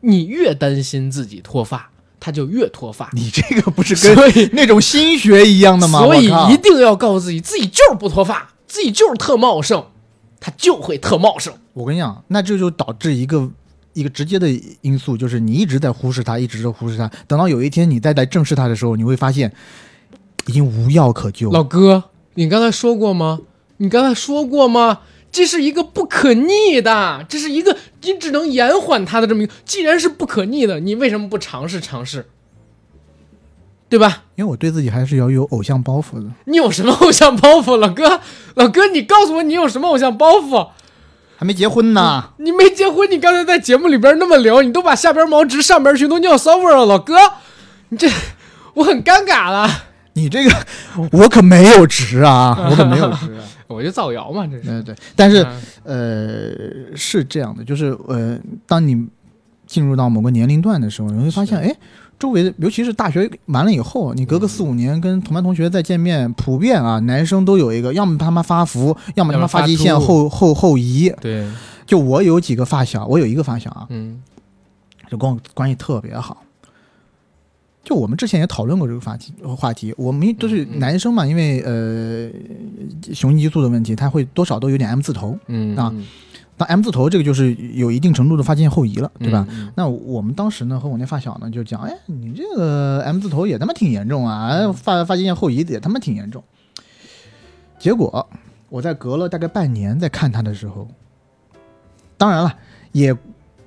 [0.00, 3.10] 你越担心自己脱发，他就越脱发。
[3.12, 5.98] 你这个不是跟那种心学一样的吗？
[5.98, 9.84] 所以一定要告诉自己，自己就是不脱发，自己就是特茂盛，
[10.40, 11.52] 他就会特茂盛。
[11.74, 13.50] 我跟你讲，那这就导致一个
[13.92, 14.48] 一个直接的
[14.82, 17.10] 因素，就是你一直在忽视它，一直在忽视它。
[17.26, 19.52] 等到有一天你再来正视它的时候，你会发现
[20.46, 21.50] 已经无药可救。
[21.50, 23.40] 老哥，你刚才说过吗？
[23.78, 25.00] 你刚才说过吗？
[25.32, 29.52] 这是一个不可逆的，这是一个你只能延缓它的这么一个。
[29.64, 32.26] 既然是不可逆的，你为什么不尝试尝试？
[33.88, 34.24] 对吧？
[34.36, 38.20] 因为我对自己还是要有偶像包袱的，你有什么偶像包袱，老哥？
[38.54, 40.68] 老哥，你告诉我你有什么偶像包袱？
[41.40, 42.22] 还没结婚呢。
[42.36, 47.14] 你没结婚，你刚才在节目里边那么聊，你都把下边毛直上边去，都尿骚味儿了，老哥，
[47.88, 48.06] 你这
[48.74, 49.66] 我很尴尬了，
[50.12, 50.54] 你这个
[51.12, 53.40] 我可没有直啊，我可没有直、 啊。
[53.68, 54.64] 我就造谣嘛，这是。
[54.64, 59.08] 对对，但是啊呃，是这样的，就是呃，当你
[59.66, 61.74] 进入到某个年龄段的时候，你会发现，哎，
[62.20, 71.12] 周围的，尤其是大学完了以后，你隔个四五年跟同班同学再见面，普遍啊，男生都有一个，要么他妈发福，要么他妈发发际线后后后移。
[71.20, 71.50] 对，
[71.84, 74.22] 就我有几个发小，我有一个发小啊，嗯。
[75.10, 76.44] 就跟我关系特别好。
[77.82, 82.30] 就我们之前也讨论过这个话题话题，我们都是男生嘛，因为呃
[83.12, 85.36] 雄激素的问题，他会多少都有点 M 字头。
[85.48, 85.92] 嗯啊
[86.60, 89.46] 当 M 字头这个就是有一定程度的发际线后移了，对吧？？
[89.48, 96.44] 嗯那我们当时呢和我那发小呢就讲，哎，你这个 M 字头也他妈挺严重啊，哎发发际线后移也他妈挺严重。
[97.78, 98.28] 结果
[98.68, 100.86] 我在隔了大概半年再看他的时候，
[102.18, 102.54] 当然了，
[102.92, 103.16] 也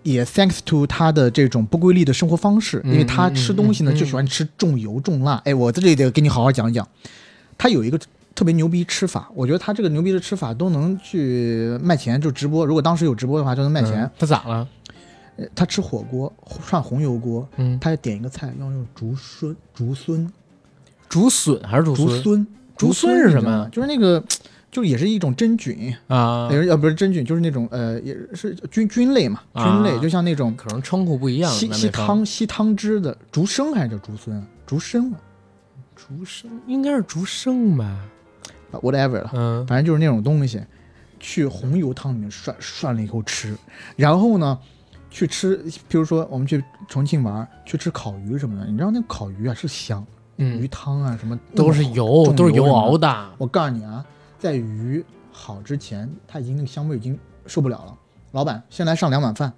[0.04, 5.42] 也 thanks to 他的这种不规律的生活方式，因为嗯他嗯吃东西呢就喜欢吃重油重辣。
[5.46, 6.88] 哎，我在这里得给你好好讲一讲，
[7.58, 8.00] 他有一个
[8.36, 12.66] 特别牛逼吃法，我觉得他这个牛逼的吃法都能去卖钱，就直播。
[12.66, 14.04] 如果当时有直播的话，就能卖钱。
[14.04, 14.68] 嗯他咋了？
[15.36, 16.32] 呃他吃火锅
[16.64, 20.30] 涮红油锅，嗯，他要点一个菜要用竹荪，竹荪，
[21.10, 24.24] 竹笋还是竹竹荪荪，竹荪是什么呀就是那个，
[24.72, 26.62] 就也是一种真菌，啊也？
[26.62, 31.52] 是呃不是真菌，就是那种呃也是菌菌类嘛，啊菌类，就像那种可能称呼不一样。
[31.52, 34.44] 吸吸汤吸汤汁的竹笙还是叫竹荪啊？
[34.68, 35.20] 竹笙啊
[35.96, 38.00] 竹笙应该是竹笙吧？
[38.82, 40.62] ，whatever 了，嗯反正就是那种东西，
[41.20, 43.56] 去红油汤里面涮涮了以后吃，
[43.96, 44.60] 然后呢，
[45.10, 45.58] 去吃，
[45.88, 50.02] 比如说我们去重庆玩，去吃烤鱼什么的，你知道那烤鱼啊是香，
[50.36, 53.30] 鱼嗯，汤啊什么都是油，重都是油熬的。
[53.38, 54.04] 我告诉你啊，
[54.38, 57.98] 在鱼好之前，它已经那个香味已经受不了了。
[58.32, 59.54] 老板，先来上两碗饭，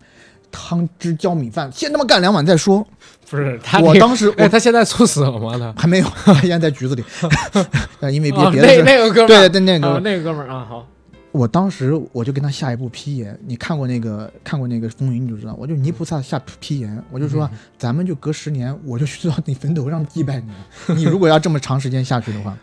[0.55, 2.85] 汤汁浇米饭，先他妈干两碗再说。
[3.29, 5.57] 不是他，我当时哎，他现在猝死了吗？
[5.75, 5.81] 他？
[5.81, 7.03] 还没有， 他现在在局子里，
[7.99, 8.83] 呃因为别啊别的事。
[8.83, 10.87] 那那个哥们对儿，对那个啊，那个哥们儿啊，好，
[11.31, 20.49] 我当时我就跟他下一步批言，你看过那个看过那个风云你就知道，我就泥菩萨下批言，我就说、咱们就隔十年，我就去到你坟头上祭拜你。
[20.95, 22.55] 你如果要这么长时间下去的话，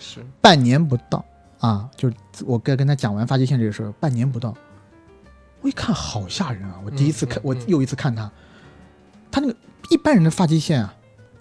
[0.00, 0.20] 是。
[0.40, 1.24] 半年不到。
[1.60, 2.08] 啊，就
[2.46, 4.54] 我跟跟他讲完发际线这个事儿，半年不到，
[5.60, 6.80] 我一看好吓人啊！
[6.84, 8.30] 我第一次看，嗯嗯嗯我又一次看他，
[9.30, 9.56] 他那个
[9.90, 10.94] 一般人的发际线啊，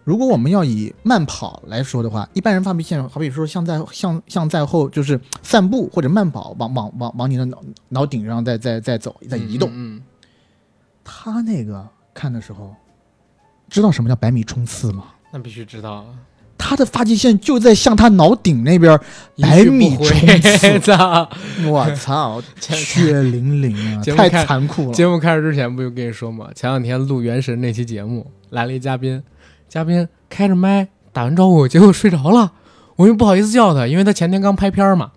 [0.04, 10.04] 如果我们要以慢跑来说的话，一般人发际线好比说像在像像在后就是散步或者慢跑，往往往往你的脑脑顶上在在在走在移动，嗯，嗯
[11.04, 12.76] 他那个看的时候，
[13.70, 15.06] 知道什么叫百米冲刺吗？
[15.32, 16.06] 那必须知道啊，
[16.58, 19.00] 他的发际线就在向他脑顶那边，
[19.36, 20.82] 一百米冲刺！
[21.70, 24.94] 我操，血淋淋啊， 太残酷了。
[24.94, 26.48] 节目开始之前不就跟你说吗？
[26.56, 29.22] 前两天录《原神》那期节目来了一嘉宾，
[29.70, 32.52] 嘉宾开着麦打完招呼，结果睡着了，
[32.96, 35.12] 我又不好意思叫他，因为他前天刚拍片儿嘛。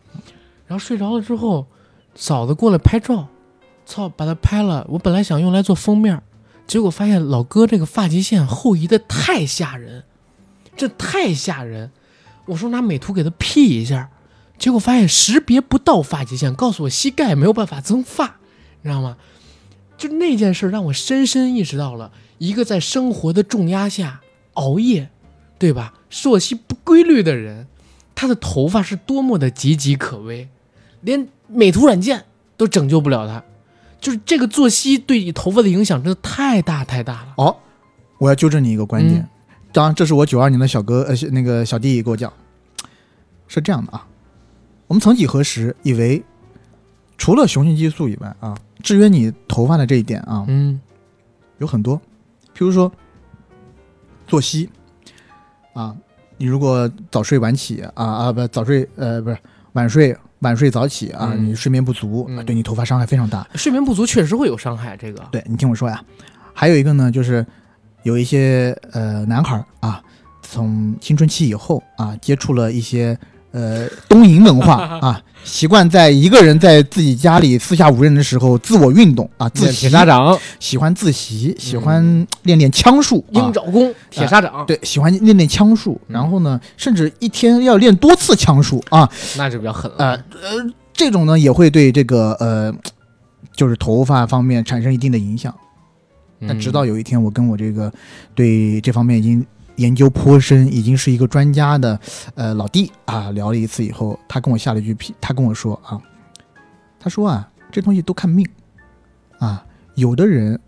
[0.67, 1.67] 然后睡着了之后，
[2.15, 3.27] 嫂子过来拍照，
[3.85, 4.87] 操，把他拍了。
[4.91, 6.23] 我本来想用来做封面，
[6.67, 10.05] 结果发现老哥这个发际线后移的太吓人，
[10.81, 11.91] 这太吓人。
[12.47, 14.09] 我说拿美图给他 P 一下，
[14.57, 18.37] 结果发现识别不到发际线，告诉我膝盖没有办法增发，
[18.81, 19.19] 你知道吗？
[19.99, 24.23] 就那件事让我深深意识到了，一个在生活的重压下
[24.55, 25.11] 熬夜，
[25.59, 25.93] 对吧？
[26.09, 27.67] 作息不规律的人，
[28.15, 30.49] 他的头发是多么的岌岌可危，
[31.03, 32.25] 连美图软件
[32.57, 33.45] 都拯救不了他。
[34.01, 37.35] 就是这个作息对你头发的影响真的太大太大了。
[37.37, 37.55] 哦，
[38.17, 39.29] 我要纠正你一个观点嗯，
[39.73, 42.33] 当然这是我九二年的小哥呃那个小弟给我讲，
[43.49, 44.07] 是这样的啊，
[44.87, 46.23] 我们曾几何时以为
[47.17, 50.81] 除了雄性激素以外啊，制约你头发的这一点啊，嗯。
[51.59, 51.99] 有很多，
[52.57, 52.91] 譬如说
[54.27, 54.69] 作息。
[55.75, 55.95] 啊，
[56.39, 59.39] 你如果早睡晚起啊啊不早睡呃不是
[59.75, 61.47] 晚睡晚睡早起啊，嗯。
[61.47, 62.39] 你睡眠不足，嗯。
[62.39, 63.47] 啊对你头发伤害非常大。
[63.55, 65.23] 睡眠不足确实会有伤害，这个。
[65.31, 66.03] 对你听我说呀，
[66.55, 67.47] 还有一个呢，就是
[68.03, 70.03] 有一些呃男孩儿啊，
[70.43, 73.19] 从青春期以后啊，接触了一些
[73.53, 83.37] 呃东瀛文化 啊，习惯在一个人在自己家里四下无人的时候自我运动啊，自习铁，砂掌、喜欢自习，喜欢练练枪术，啊。
[83.41, 86.15] 鹰爪功、铁砂掌，对，喜欢练练枪术，嗯。
[86.15, 89.97] 然后呢，甚至一天要练多次枪术啊，那就比较狠了。
[89.99, 92.75] 呃呃，这种呢也会对这个呃，
[93.55, 95.55] 就是头发方面产生一定的影响。
[96.47, 97.93] 但直到有一天，我跟我这个
[98.35, 99.45] 对这方面已经
[99.77, 101.99] 研究颇深，已经是一个专家的
[102.35, 106.01] 呃老弟啊聊了一次以后，他跟我下了一句批，他跟我说啊，
[106.99, 108.47] 他说啊，这东西都看命
[109.39, 110.59] 啊，有的人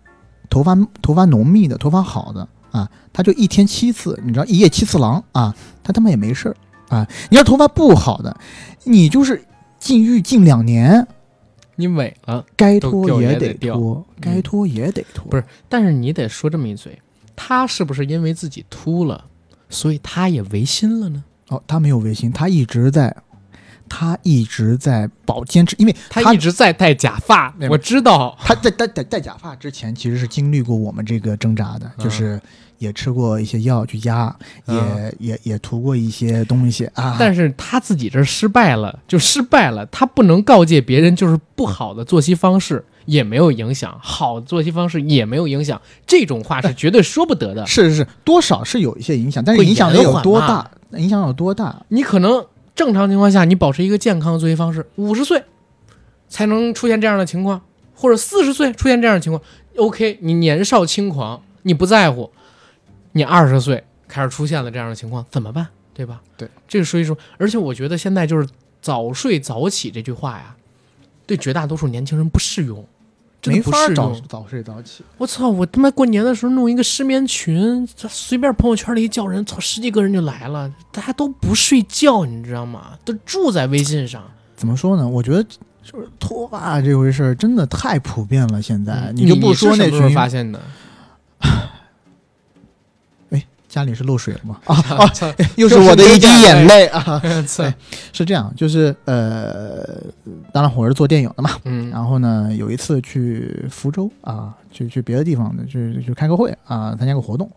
[0.49, 6.55] 头发头发浓密的，头发好的啊，他就一天七次，你知道一夜七次郎啊，他他妈也没事儿
[6.89, 7.07] 啊。
[7.29, 8.35] 你要头发不好的，
[8.83, 9.43] 你就是
[9.79, 11.07] 禁欲禁两年，
[11.75, 15.25] 你萎了，该脱也得脱，该脱也得脱。
[15.29, 16.99] 不是但是你得说这么一嘴，
[17.35, 19.25] 他是不是因为自己秃了，
[19.69, 21.23] 所以他也违心了呢？
[21.49, 23.15] 哦，他没有违心，他一直在，
[23.89, 28.37] 他一直在保坚持，因为他一直在戴假发我知道。
[28.39, 32.41] 他在戴戴戴假发之前，其实是经历过我们这个挣扎的，嗯就是
[32.83, 37.15] 也吃过一些药去压，也、嗯也也涂过一些东西啊。
[37.17, 39.85] 但是他自己这失败了，就失败了。
[39.85, 45.81] 他不能告诫别人，就是不好的作息方式也没有影响，好的作息方式也没有影响。
[46.05, 47.65] 这种话是绝对说不得的。
[47.65, 50.69] 是是是，多少是有一些影响，但是影响得有多大？
[50.97, 51.83] 影响有多大？
[51.87, 55.41] 你可能正常情况下，你保持一个健康的作息方式，五十岁
[56.27, 57.61] 才能出现这样的情况，
[57.95, 59.41] 或者四十岁出现这样的情况。
[59.77, 62.29] OK，你年少轻狂，你不在乎，
[63.13, 65.65] 你二十岁开始出现了这样的情况，怎么办？
[65.93, 66.21] 对吧？
[66.35, 68.47] 对，这个所以说，而且我觉得现在就是
[68.81, 70.55] 早睡早起这句话呀，
[71.25, 72.83] 对绝大多数年轻人不适用，
[73.39, 74.21] 真没的不适法早用。
[74.27, 75.03] 早睡早起。
[75.17, 75.47] 我操！
[75.47, 82.97] 我他妈过年的时候弄一个失眠群，这随便朋友圈里一叫人，操，十几个人就来了，大家都不睡觉，你知道吗？
[83.05, 84.23] 都住在微信上。
[84.55, 85.07] 怎么说呢？
[85.07, 85.43] 我觉得
[85.83, 88.59] 就是脱发这回事儿真的太普遍了。
[88.59, 90.59] 现在、嗯你就不说那群发现的
[93.73, 94.59] 家里是漏水了吗？
[94.67, 95.11] 啊 啊，
[95.55, 97.19] 又是我的一滴眼泪啊！
[97.47, 97.63] 操！
[98.13, 99.99] 是这样，就是呃，
[100.51, 107.49] 当然我是做电影的嘛，嗯然后呢，有一次去福州啊，去去别的地方的，去去开个会啊，参加个活动。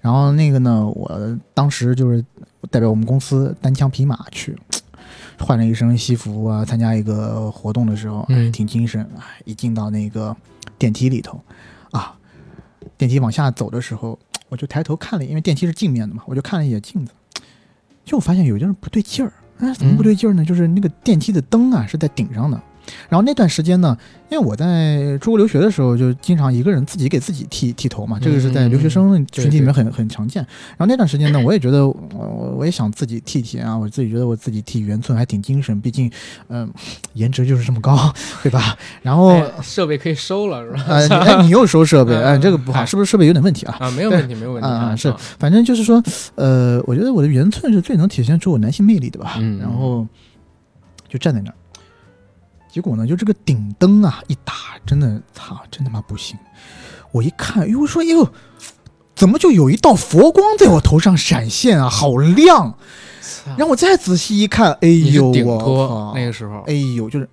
[0.00, 2.24] 然后那个呢，我当时就是
[2.70, 4.56] 代表我们公司单枪匹马去，
[5.38, 9.02] 换了一身西服啊，参加一个活动的时候，嗯哎，挺精神。
[9.18, 10.34] 啊，一进到那个
[10.78, 11.38] 电梯里头，
[11.92, 12.14] 啊，
[12.96, 14.18] 电梯往下走的时候，
[14.52, 17.12] 我就抬头看了，因为电梯是镜面的嘛，我就看了一眼镜子，
[18.04, 19.32] 就我发现有点不对劲儿。
[19.60, 20.44] 哎，怎么不对劲儿呢？
[20.44, 22.62] 就是那个电梯的灯啊是在顶上的。
[23.08, 23.96] 然后那段时间呢，
[24.30, 30.42] 因为我在出国留学的时候，就经常一个人自己给自己剃剃头嘛，这个是在留学生群体里面很很常见。
[30.70, 36.10] 然后那段时间呢， 我也觉得我我我也想自己剃剃啊，我自己觉得我自己剃圆寸还挺精神，毕竟
[36.48, 36.68] 嗯、
[37.14, 38.76] 颜值就是这么高， 对吧？
[39.02, 40.84] 然后哎设备可以收了是吧？
[40.88, 43.76] 哎你又收设备， 嗯哎，这个不好，哎是不是设备有点问题啊？
[43.80, 46.02] 啊，没有问题，没有问题啊是反正就是说，
[46.34, 49.36] 呃，我觉得我的圆寸是最能体现出我男性魅力的吧。
[49.38, 50.06] 嗯然后
[51.08, 51.54] 就站在那儿，
[52.72, 54.54] 结果呢，就这个顶灯啊一打，
[54.86, 56.38] 真的操，真他妈不行！
[57.10, 58.32] 我一看，哟，说哟，
[59.14, 62.74] 怎么就有一道佛光在我头上闪现啊，好亮！
[63.20, 67.28] 操然后我再仔细一看，哎呦，顶我那个时候哎呦，就是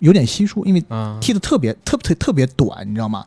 [0.00, 3.24] 有点稀疏，因为啊，剃的特别特特特别短，你知道吗？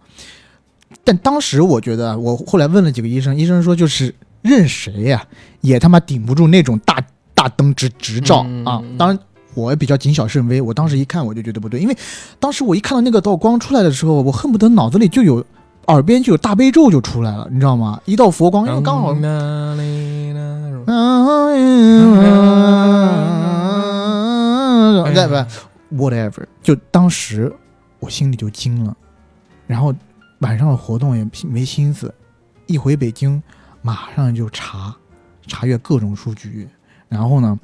[1.04, 5.26] 但当时我觉得，我后来问了几个医生，医生说就是任谁呀、
[5.62, 8.84] 也他妈顶不住那种大大灯直直照、啊！
[9.00, 9.18] 当然。
[9.56, 11.98] 我也比较谨小慎微，我当时一看我就觉得不对，因为
[12.40, 15.44] 当时我一看到那个道光出来的时候，我恨不得脑子里就有
[15.88, 18.00] 耳边就有大悲咒就出来了，你知道吗？
[18.06, 19.14] 一道佛光，因为刚好
[25.14, 25.34] 在，不
[25.96, 27.52] ？whatever，就当时
[28.00, 28.96] 我心里就惊了，
[29.66, 29.94] 然后
[30.40, 32.14] 晚上的活动也没心思，
[32.66, 33.42] 一回北京
[33.82, 34.94] 马上就查
[35.48, 36.68] 查阅各种数据，
[37.08, 37.58] 然后呢，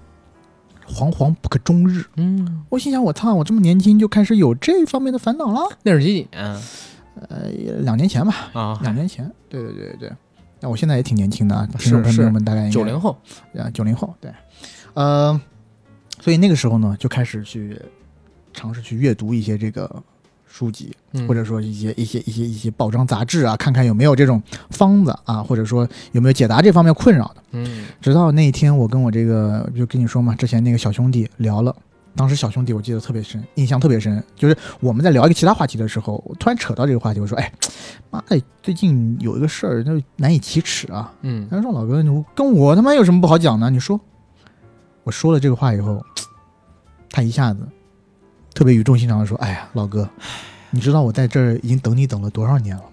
[0.94, 2.04] 惶惶不可终日。
[2.18, 5.60] 嗯，我心想，我操，我这么年轻就开始有这方面的烦恼了？
[5.84, 6.58] 那是几几年
[7.30, 7.50] 呃，
[7.82, 8.80] 两年前吧，啊？
[8.82, 10.12] 两年前，对对对对对。
[10.60, 13.18] 那我现在也挺年轻的啊，是听众朋是友们大概九零后，
[13.58, 14.32] 啊，九零后，对，
[14.94, 15.40] 呃，
[16.20, 17.80] 所以那个时候呢，就开始去
[18.54, 20.04] 尝试去阅读一些这个
[20.52, 27.44] 书籍，嗯或者说一些一些一些一些报章杂志啊，看看有没有这种方子啊，或者说有没有解答这方面困扰的。
[27.54, 31.74] 嗯直到那一天，我跟我这个就跟你说嘛，之前那个小兄弟聊了。
[32.14, 37.50] 当时小兄弟我记得特别深，印象特别深，就是我们在聊一个其他话题的时候，我突然扯到这个话题，我说：“哎，
[38.10, 43.70] 妈的，最近有一个事儿，就难以启齿啊。”嗯他说：“老哥，你跟我他妈有什么不好讲呢？
[43.70, 43.98] 你说。”
[45.04, 46.06] 我说了这个话以后，
[47.10, 47.66] 他一下子
[48.54, 50.10] 特别语重心长的说：“哎呀，老哥，
[50.70, 52.90] 你知道我在这儿已经等你等了多少年了吗？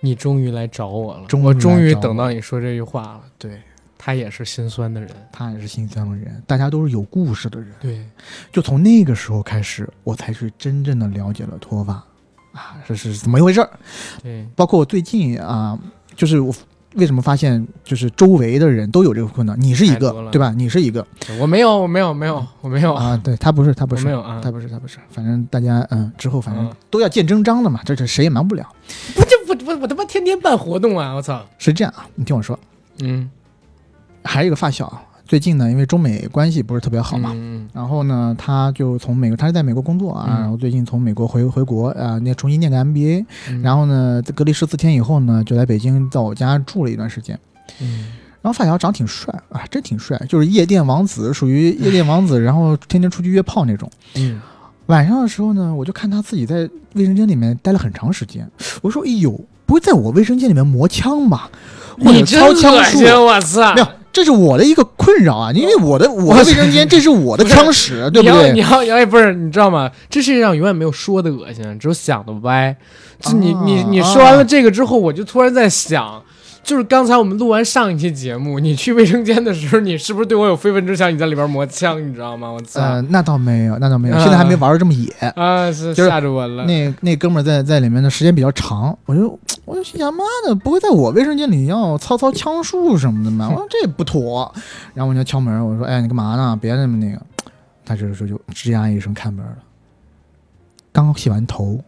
[0.00, 3.20] 你终于来找我了，我终于等到你说这句话了。
[3.38, 3.60] 对
[3.98, 7.72] 他也是心酸的人，他也是心酸的人，大家都是有故事的人。
[7.80, 8.06] 对，
[8.52, 11.94] 就从那个时候开始，我才是真正的了解了脱发
[12.52, 13.70] 啊，这是怎么一回事儿。
[14.22, 15.76] 对，包括我最近啊，
[16.14, 16.54] 就是我
[16.96, 20.52] 为什么发现，就是周围的人都有这个困难，你是一个对吧？
[20.56, 21.06] 你是一个。
[21.38, 26.72] 我没有，我没有，没有，我没有，啊，对他不是，他不是没，有啊，他不是，他不是，反正大家嗯，之后反正嗯。
[26.90, 28.66] 都要见真章的嘛，这这谁也瞒不了。
[29.14, 31.12] 不这我我我他妈天天办活动啊！
[31.14, 32.58] 我操，是这样啊，你听我说，
[33.00, 33.30] 嗯，
[34.24, 47.38] 还有一个发小，最近呢，因为中美关系不是特别好嘛，嗯然后呢，他就从美国，他是在美国工作啊，嗯然后最近从美国回回国啊，那重新念个 MBA，嗯，然后呢，隔离十四天以后呢，就来北京到我家住了一段时间。
[47.80, 48.06] 嗯
[48.42, 53.90] 然后发小长挺帅啊，真挺帅，就是夜店王子，属于 夜店王子，然后天天出去约炮那种。
[54.14, 54.40] 嗯
[54.86, 56.58] 晚上的时候呢，我就看他自己在
[56.94, 58.48] 卫生间里面待了很长时间。
[58.82, 59.32] 我说：“哎呦，
[59.66, 61.50] 不会在我卫生间里面磨枪吧？
[61.98, 63.00] 或者你真操枪术？
[63.00, 63.74] 恶心，我操！
[63.74, 68.88] 没有，这是我的一个困扰啊，因为我的我的卫生间 这是我的常识，对不，对不你要你？
[68.88, 69.90] 要哎，不是，你知道吗？
[70.08, 72.74] 这世界上永远没有说的恶心，只有想的歪。
[73.20, 76.22] 就你你你说完了这个之后，我就突然在想，
[76.66, 81.14] 就是刚才我们录完上一期节目，你去卫生间的时候，你是不是对我有非分之想？
[81.14, 82.50] 你在里边磨枪，你知道吗？
[82.50, 82.80] 我操！
[82.80, 85.08] 呃，那倒没有，那倒没有，啊现在还没玩的这么野。
[85.36, 86.64] 啊，是就是吓着我了。
[86.64, 93.48] 那那哥们儿在在里面的时间比较长，我就我就心想，妈的，不会在我卫生间里要操操枪术什么的吗？
[93.48, 94.52] 我说这也不妥。
[94.92, 96.58] 然后我就敲门，我说，哎，你干嘛呢？
[96.60, 97.22] 别那么那个。
[97.84, 99.56] 他这个时候就吱呀一声开门了，
[100.90, 101.80] 刚洗完头。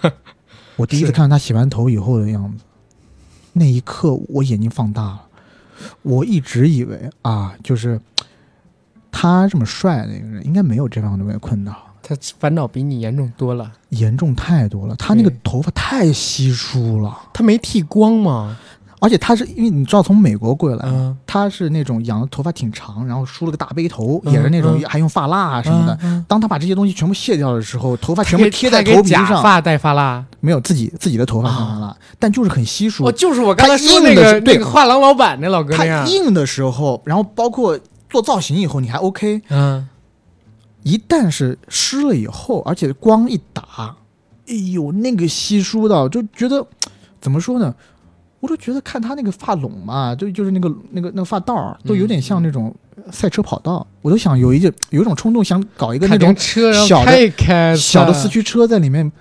[0.76, 2.64] 我第一次看到他洗完头以后的样子，
[3.52, 5.22] 那一刻我眼睛放大了。
[6.02, 8.00] 我一直以为啊，就是
[9.10, 11.74] 他这么帅的一个人，应该没有这方面的困扰。
[12.02, 13.72] 他烦恼比你严重多了。
[13.90, 18.58] 严重太多了，他那个头发太稀疏了，他没剃光吗？
[19.00, 25.98] 而且他是因为你知道从美国过来，嗯，他是那种养的头发挺长，然后梳了个大背头，嗯也是那种嗯还用发蜡啊什么的。
[26.02, 30.24] 嗯，当他把这些东西全部卸掉的时候，头发全部贴在头皮假上，发带发蜡。
[30.42, 33.12] 没有自己自己的头发上发蜡，但就是很稀疏哦，。
[33.12, 36.04] 就是我刚才说那个对那个画廊老板那老哥那他。
[36.06, 37.78] 硬的时候，然后包括
[38.08, 39.42] 做造型以后，你还 OK。
[39.48, 39.88] 嗯，
[40.82, 43.96] 一旦是湿了以后，而且光一打，
[44.48, 46.66] 哎呦，那个稀疏到就觉得
[47.20, 47.74] 怎么说呢？
[48.40, 52.74] 我都觉得看他那个发拢嘛，就就是那个那个那个发道儿，都有点像那种
[53.12, 53.86] 赛车跑道。
[54.02, 59.12] 我都想有一件有一种冲动，想搞一个那种车小的小的四驱车在里面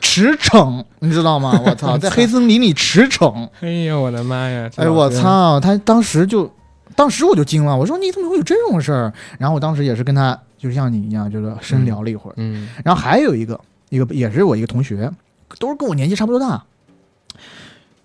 [0.00, 1.58] 驰骋，你知道吗？
[1.64, 3.48] 我操，在黑森林里驰骋。
[3.60, 4.68] 哎呀，我的妈呀！
[4.68, 5.08] 这哎，我！
[5.08, 5.58] 操！
[5.58, 6.50] 他当时就，
[6.94, 9.12] 当时我就惊了，我说你怎么会有这种事儿？
[9.38, 12.34] 然后我当时也是跟他，就像你一样，就是深聊了一会儿。
[12.36, 13.58] 嗯然后还有一个，
[13.88, 15.10] 一个也是我一个同学，
[15.58, 16.62] 都是跟我年纪差不多大。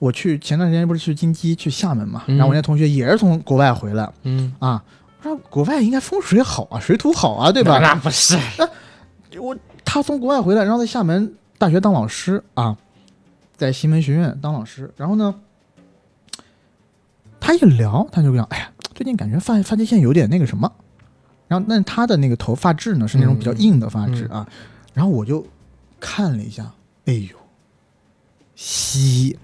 [0.01, 4.83] 我去前段时间不是去金鸡去厦门嘛，嗯然后我那同学也是从国外回来嗯，啊。
[5.19, 7.77] 我说国外应该风水好啊，水土好啊，对吧？
[7.77, 8.67] 那不是，那
[9.39, 12.75] 我他从国外回来，然后在厦门大学当老师啊，
[13.55, 14.91] 在西门学院当老师。
[14.97, 15.35] 然后呢，
[17.39, 20.71] 他一聊，他就讲，哎呀，最近感觉发发际线有点那个什么。
[21.47, 24.49] 然后，那他的那个头发质呢是那种比较硬的发质啊。
[24.95, 25.45] 然后我就
[25.99, 26.71] 看了一下，
[27.05, 27.37] 哎呦，
[28.55, 29.37] 稀，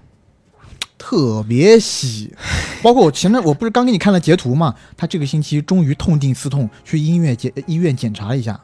[0.98, 2.34] 特别稀。
[2.82, 8.60] 包括我前面我不是刚给你看了截图嘛，他这个星期终于痛定思痛，去医院检医院检查了一下，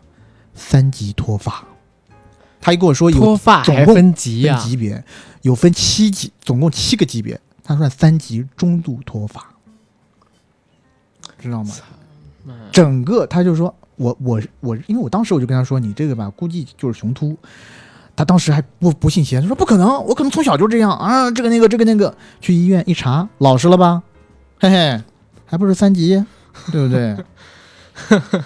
[0.54, 1.64] 三级脱发。
[2.60, 4.68] 他一跟我说有脱发还分级呀分？
[4.68, 5.04] 级别，
[5.42, 7.40] 有分七级，总共七个级别。
[7.62, 9.42] 他算三级中度脱发，
[11.38, 11.74] 知道吗？
[12.70, 17.36] 整个他就说我我我，因为我当时我就跟他说，你这个吧，估计就是雄秃。
[18.16, 24.02] 他当时还不不信邪，他说不可能，我可能从小就这样啊，这个那个这个那个，去医院一查，老实了吧？
[24.60, 25.02] 嘿嘿，
[25.46, 26.24] 还不是三级，
[26.70, 27.16] 对不对？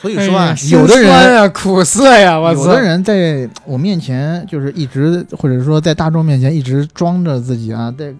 [0.00, 2.52] 所以说啊，哎有的人苦涩呀，我！
[2.52, 8.14] 有的人在我面前就是一直，或者说在大众面前一直装着自己啊，在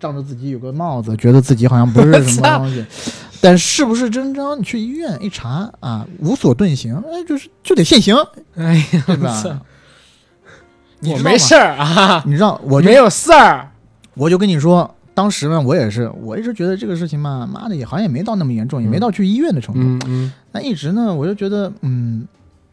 [0.00, 2.84] 仗着自己有个帽子，觉得自己好像不是什么东西，
[3.40, 4.58] 但是不是真章？
[4.58, 8.16] 你去医院一查啊，无所遁形，哎，就是就得现形，
[8.56, 9.60] 哎呀，对吧？
[11.12, 13.68] 我没事，儿啊， 你知道， 我没有事儿。
[14.14, 19.80] 我就跟你说，当时呢，我也是，我一直觉得这个事情嘛，妈的也好像也没到那么严重，也没到去医院的程度。
[19.80, 22.26] 嗯嗯，那一直呢，我就觉得，嗯，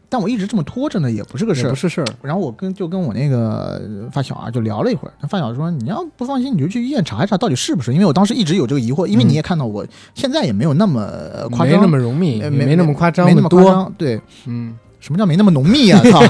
[0.08, 1.74] 但我一直这么拖着呢，也不是个事儿不。
[1.74, 2.06] 是事儿。
[2.22, 3.80] 然后我跟就跟我那个
[4.12, 11.02] 发小啊就聊了一会儿，那发小说你要不放心，你就去医院查一查到底是不是，因为我当时一直有这个疑惑，因为嗯你也看到我现在也没有那么
[11.50, 13.70] 夸张没，那么容易，呃没没那么夸张，没那么夸多。
[13.70, 16.00] 张，对，嗯什么叫没那么浓密啊？
[16.10, 16.22] 操，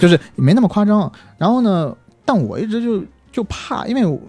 [0.00, 1.10] 就是没那么夸张。
[1.38, 1.92] 然后呢，
[2.24, 4.20] 但我一直就就怕，因为我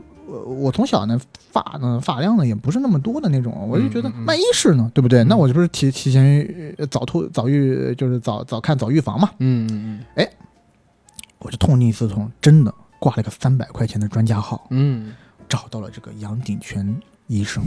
[0.45, 1.19] 我从小呢
[1.51, 5.23] 发呢发量呢也不是那么多的那种，我就觉得嗯嗯嗯万一是呢，对不对？
[5.23, 9.30] 嗯那我这不是提提前呃早突早预就是早早看早预防嘛？
[9.39, 10.28] 嗯嗯
[11.39, 15.13] 我就痛定思痛，真的挂了个三百块钱的专家号，嗯
[15.47, 16.84] 找到了这个杨鼎全
[17.28, 17.61] 医生，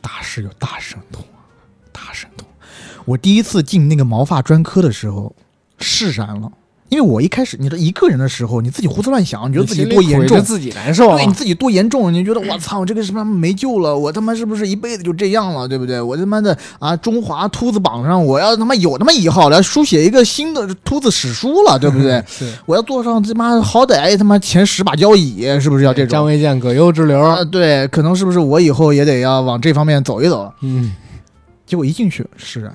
[0.00, 1.38] 大师有大神通啊，
[1.92, 2.48] 大神通。
[3.04, 5.34] 我第一次进那个毛发专科的时候，
[5.78, 6.50] 释然了，
[6.88, 11.16] 因为我一开始你的一个人的时候，你自己胡思乱想，你嗯，觉得自己多严重自己难受啊。
[11.16, 13.96] 对你自己多严重，你觉得我操，我这个是不是没救了？
[13.96, 15.66] 我他妈是不是一辈子就这样了？
[15.66, 16.00] 对不对？
[16.00, 22.22] 我他妈的啊，中华秃子榜上我要他妈有他妈一号来，书写一个新的秃子史书了，对不对？
[22.26, 26.08] 是我要坐上他妈好歹他妈前十把交椅，是不是要这种？
[26.10, 27.20] 张卫健葛优之流。
[27.20, 30.52] 啊，对，可能是不是我以后也得要往这方面走一走？
[30.60, 30.92] 嗯，
[31.64, 32.74] 结果一进去是啊，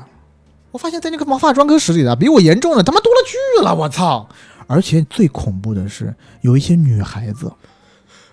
[0.76, 4.28] 我发现在那个毛发专科室里的比我严重的他妈多了去了，我操！
[4.68, 7.50] 而且最恐怖的是，有一些女孩子，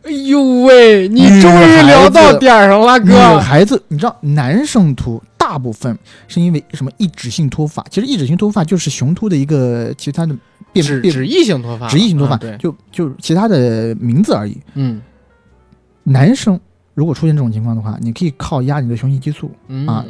[0.03, 3.39] 哎呦喂，你终于聊到点儿上了，哥女哥。
[3.39, 7.87] 孩子，你知道，男生秃大部分是因为什么抑制性脱发？
[7.89, 10.35] 其实抑制性脱发就是雄秃的一个其他的
[10.73, 14.61] 变变脂脂溢性脱发，脂溢性脱发，啊对，就就其他的名字而已。
[14.75, 15.01] 嗯
[16.03, 16.59] 男生
[16.95, 20.05] 如果出现这种情况的话，你可以靠压你的雄性激素嗯啊，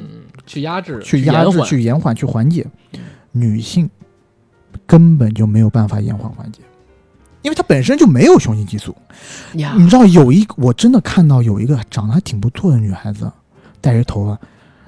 [0.52, 2.66] 去压制，去压制、去延缓、去缓解。
[3.32, 3.88] 女性
[4.86, 6.60] 根本就没有办法延缓缓解，
[7.40, 8.94] 因为她本身就没有雄性激素。
[9.52, 13.32] 你知道有一，我真的看到有一个长得还挺不错的女孩子，
[13.80, 14.38] 戴着头发，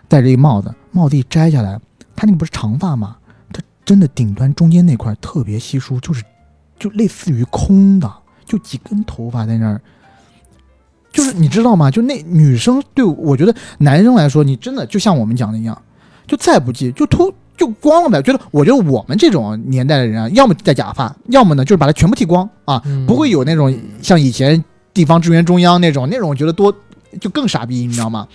[0.07, 1.81] 戴着一帽子，帽子一摘下来，
[2.15, 3.17] 她那个不是长发吗？
[3.51, 6.23] 她真的顶端中间那块特别稀疏，就是
[6.79, 8.12] 就类似于空的，
[8.45, 9.81] 就几根头发在那儿。
[11.15, 11.89] 就是你知道吗？
[11.89, 15.81] 就那女生对我觉得男生来说，你真的就像我们讲的一样，
[16.27, 18.21] 就再不济就秃就光了呗。
[18.21, 24.62] 觉得我觉得我们这种年代的人啊，要么戴假发，要么呢就是把它全部剃光啊，嗯不会有那种像以前
[24.93, 26.75] 地方支援中央那种那种，我觉得多
[27.21, 28.27] 就更傻逼，你知道吗？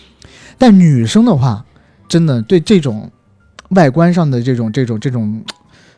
[0.57, 1.65] 但女生的话，
[2.07, 3.11] 真的对这种
[3.71, 5.43] 外观上的这种这种这种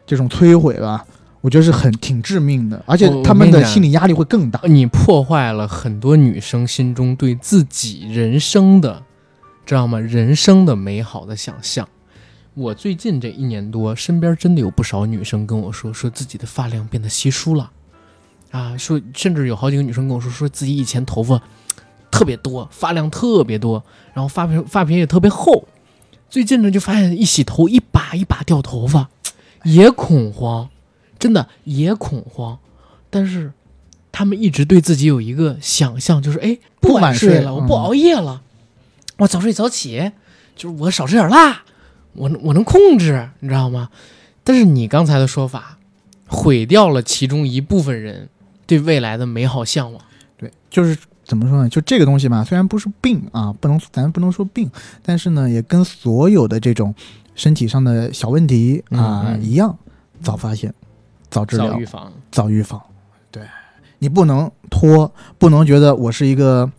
[0.08, 1.06] 这种摧毁吧，
[1.42, 4.62] 我觉得是很挺致命的，而且他们的心理压力会更大。
[4.66, 9.04] 你破坏了很多女生心中对自己人生的，
[9.66, 10.00] 知道吗？
[10.00, 11.88] 人生的美好的想象。
[12.54, 17.72] 我最近这一年多，身边真的有不少女生跟我说，说自己的发量变得稀疏了，
[18.52, 21.42] 啊，说甚至有好几个女生跟我说，说自己以前头发
[22.12, 23.82] 特别多，发量特别多，
[24.14, 25.66] 然后发皮发皮也特别厚，
[26.30, 29.10] 最近呢就发现一洗头一把一把掉头发，
[29.64, 30.70] 也恐慌，
[31.22, 32.58] 真的也恐慌，
[33.12, 33.54] 但是
[34.12, 38.42] 他们一直对自己有一个想象，就是哎，不晚睡了，我不嗯熬夜了，
[39.18, 40.12] 我早睡早起，
[40.56, 41.62] 就是我少吃点辣，
[42.14, 43.90] 我能我能控制，你知道吗？
[44.44, 45.78] 但是你刚才的说法，
[46.26, 48.28] 毁掉了其中一部分人
[48.66, 50.02] 对未来的美好向往。
[50.38, 51.70] 对，就是怎么说呢？
[51.70, 54.72] 就这个东西吧，虽然不是病啊，不能咱不能说病，
[55.04, 56.96] 但是呢，也跟所有的这种
[57.36, 59.78] 身体上的小问题啊、嗯嗯一样，
[60.24, 60.74] 早发现、
[61.32, 62.80] 早治疗早、预防，早预防。
[63.32, 63.42] 对
[63.98, 66.70] 你不能拖，不能觉得我是一个。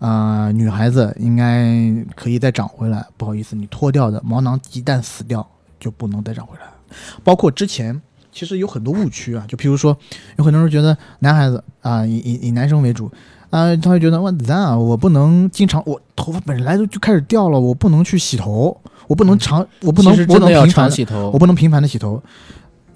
[0.00, 3.04] 呃，女孩子应该可以再长回来。
[3.16, 5.44] 不好意思，你脱掉的毛囊一旦死掉，
[5.80, 6.96] 就不能再长回来。
[7.24, 8.00] 包括之前
[8.30, 9.98] 其实有很多误区啊，就譬如说，
[10.36, 13.10] 有很多人觉得男孩子啊、以以以男生为主
[13.50, 21.38] 啊、他会觉得我咱啊，我不能经常我头发本来就就开始掉了，我不能去洗头，我不能长，我不能不能频繁地常洗头我。
[21.40, 22.22] 不能频繁的洗头，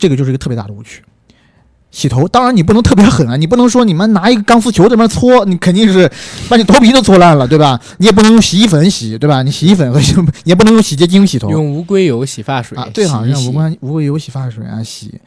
[0.03, 1.01] 这个就是一个特别大的误区。
[1.93, 6.11] 洗头，当然你不能特别狠啊，你不能说你们拿一个钢丝球在那边搓，你肯定是
[6.49, 7.81] 把你头皮都搓烂了，对吧？
[7.99, 9.45] 你也不能用洗衣粉洗，对吧？
[9.45, 10.01] 你洗衣粉和
[10.43, 15.21] 也不能用洗洁精洗头用无硅油洗发水啊，最好洗一洗让无关无硅油洗发水啊洗。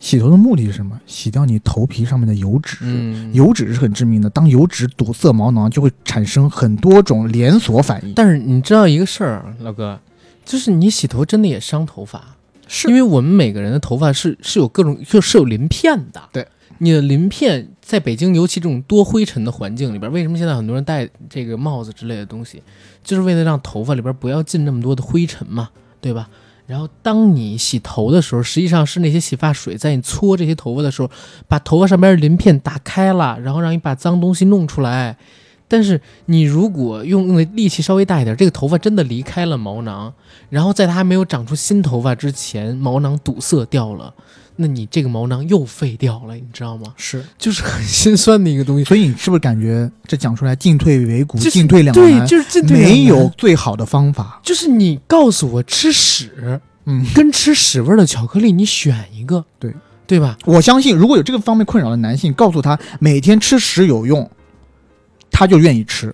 [0.00, 0.98] 洗头的目的是什么？
[1.04, 2.78] 洗掉你头皮上面的油脂。
[2.82, 8.14] 嗯，油脂是很致命的，当油脂堵塞毛囊，就会产生很多种连锁反应。
[8.14, 9.98] 但是你知道一个事儿，老哥，
[10.44, 12.36] 就是你洗头真的也伤头发，
[12.68, 16.22] 是因为我们每个人的头发是是有各种就是有鳞片的。
[16.32, 16.46] 对，
[16.78, 22.62] 你的鳞片在北京尤其这种多灰尘的环境里边，为什么现在很多人戴这个帽子之类的东西，
[23.02, 26.28] 就是为了让头发里边不要进那么多的灰尘嘛，对吧？
[26.66, 31.10] 然后当你洗头的时候，实际上是那些洗发水在你搓这些头发的时候，
[31.48, 35.16] 把头发上边的鳞片打开了，然后让你把脏东西弄出来。
[35.68, 40.12] 但是你如果用的力气稍微大一点，这个头发真的离开了毛囊，
[40.48, 44.12] 然后在它还没有长出新头发之前，毛囊堵塞掉了，
[44.56, 46.94] 那你这个毛囊又废掉了，你知道吗？
[46.96, 48.84] 是，就是很心酸的一个东西。
[48.84, 52.26] 所以你是不是感觉这讲出来进退维谷，就是进退两难对，难？
[52.26, 54.40] 就是进退两没有，最好的方法。
[54.42, 59.74] 就是你告诉我吃屎嗯，跟吃屎味儿的巧克力，你选一个，对
[60.06, 60.38] 对吧？
[60.46, 64.28] 我相信，如果有这个方面困扰的男性，告诉他每天吃屎有用，
[65.30, 66.12] 他就愿意吃。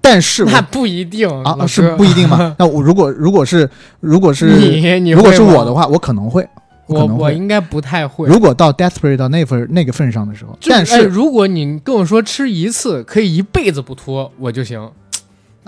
[0.00, 2.54] 但是我那不一定啊是不一定嘛？
[2.58, 3.68] 那我如果如果是
[4.00, 6.44] 如果是你你如果是我的话，我可能会，
[6.88, 7.14] 我会。
[7.14, 8.26] 我应该不太会。
[8.26, 14.90] 如果到 desperate 到那份那个份上的时候，但是、哎如果你跟我说吃一次可以一辈子不脱，我就行。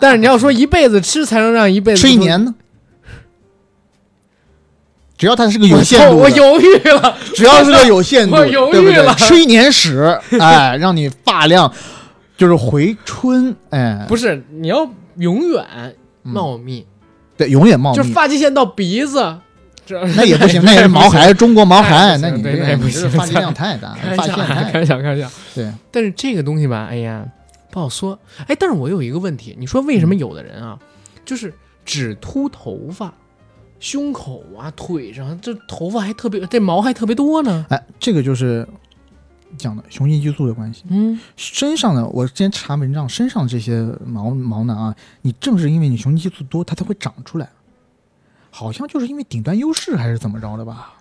[0.00, 2.52] 但是你要说一辈子吃才能让一辈子吃一年呢？
[5.16, 11.72] 只要它是个有限度的，我犹豫了，只要是个有限度，我犹豫对不对了吃一年屎，哎，让你发量
[12.44, 14.86] 就是回春，哎，不是你要
[15.16, 15.64] 永远
[16.24, 16.86] 嗯茂密，
[17.38, 17.96] 对，永远茂密。
[17.96, 19.38] 就是，发际线到鼻子，
[19.86, 25.30] 这那也不行，那也是 毛孩，中国毛孩，那你这也不行发际量太大，发际线太开玩笑，开玩笑。
[25.54, 27.24] 对，但是这个东西吧，哎呀，
[27.70, 28.18] 不好说。
[28.46, 30.78] 哎，但是我有一个问题，你说为什么有的人啊，
[31.24, 31.54] 就是
[31.86, 33.14] 只秃头发，
[33.80, 37.64] 胸口啊、腿上这头发还特别，这毛还特别多呢？
[37.70, 38.68] 哎，这个就是
[39.56, 40.84] 讲的雄性激素的关系。
[40.88, 47.48] 嗯，身上的，我之前查文章，身上这些毛毛囊啊，你正是因为你雄性激素多，它才会长出来。
[48.50, 50.94] 好像就是因为顶端优势还是怎么着的吧？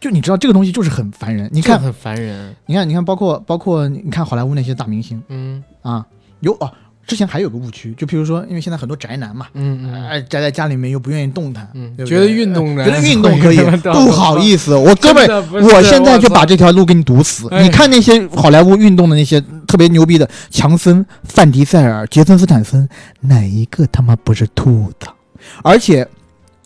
[0.00, 1.50] 就你知道这个东西就是很烦人。
[1.52, 2.54] 你看，很烦人。
[2.66, 6.06] 你看，你看，包括包括你看好莱坞那些大明星嗯，啊，
[6.40, 6.72] 有哦，
[7.08, 17.48] 之前还有个误区，就譬如说，因为现在很多宅男嘛，嗯嗯哎，宅在家里面又不愿意动弹，嗯，对对觉得运动呢，觉得运动可以， 不好意思，我 哥们我现在就把这条路给你堵死。
[17.50, 22.86] 哎你看那些好莱坞运动的那些特别牛逼的强森、范迪塞尔、杰森斯坦森，
[23.22, 25.08] 哪一个他妈不是兔子？
[25.62, 26.06] 而且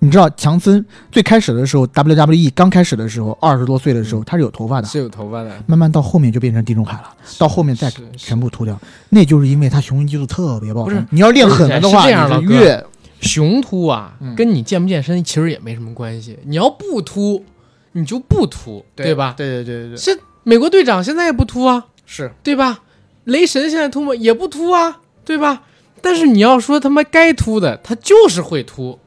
[0.04, 8.76] 你知道，强森最开始的时候，WWE 刚开始的时候，二十多岁的时候他是有头发的，是有头发的，慢慢到后面就变成地中海了，到后面再全部秃掉，
[9.10, 11.06] 那就是因为他雄性激素特别爆不是棚。
[11.12, 12.84] 你要练狠了的话，这样的你越
[13.20, 16.36] 雄秃啊嗯，跟你健不健身其实也没什么关系。
[16.46, 17.44] 你要不秃，
[17.92, 19.34] 你就不秃，对吧？
[19.36, 22.80] 对对对对对，是美国队长现在也不秃啊，是对吧？
[23.22, 24.12] 雷神现在秃吗？
[24.16, 25.62] 也不秃啊，对吧？
[26.00, 28.98] 但是你要说他妈该秃的，他就是会秃，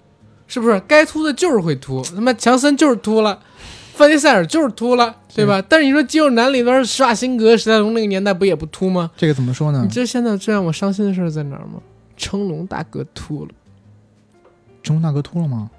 [0.47, 0.79] 是不是？
[0.87, 3.39] 该秃的就是会秃，他妈强森就是秃了，
[3.93, 5.61] 范迪塞尔就是秃了，对吧？
[5.67, 9.09] 但是你说肌肉男里边施瓦辛格、史泰龙那个年代不也不秃吗？
[9.17, 9.89] 这个怎么说呢你？
[9.89, 11.81] 知道现在最让我伤心的事儿在哪儿吗？
[12.15, 13.51] 成龙大哥秃了。
[14.83, 15.69] 成龙大哥秃了吗？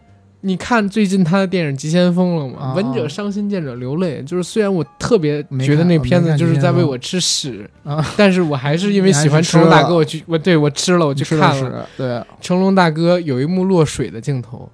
[0.43, 2.59] 你看最近他的电影《急先锋》了吗？
[2.61, 4.23] 啊闻者伤心，见者流泪。
[4.23, 11.71] 就是虽然我特别觉得那片子就是在急先锋为我吃屎，啊， 但是我还是因为喜欢成龙大哥，我去我对我吃了，我去看了。
[11.71, 14.71] 了，对，成龙大哥有一幕落水的镜头，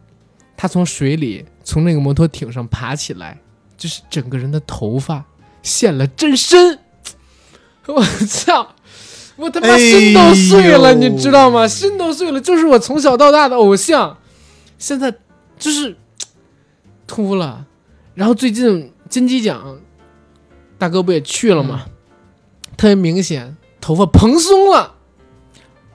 [0.56, 3.38] 他从水里从那个摩托艇上爬起来，
[3.78, 5.24] 就是整个人的头发
[5.62, 6.78] 现了真身。
[7.86, 8.68] 我操！
[9.36, 11.66] 我他妈心都碎了，哎你知道吗？
[11.66, 14.16] 心都碎了，就是我从小到大的偶像，
[14.78, 15.12] 现在
[15.62, 15.96] 就是
[17.06, 17.66] 秃了。
[18.14, 19.78] 然后最近金鸡奖，
[20.76, 21.86] 大哥不也去了吗？
[22.76, 24.94] 特别明显，头发蓬松了，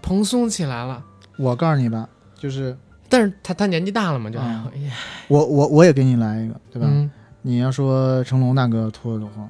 [0.01, 1.03] 蓬松起来了。
[1.37, 2.75] 我告诉你吧，就是
[3.09, 4.39] 但是他他年纪大了嘛，就、
[5.27, 6.87] 我我我也给你来一个，对吧？
[6.89, 7.11] 嗯
[7.43, 9.47] 你要说成龙大哥秃了的话，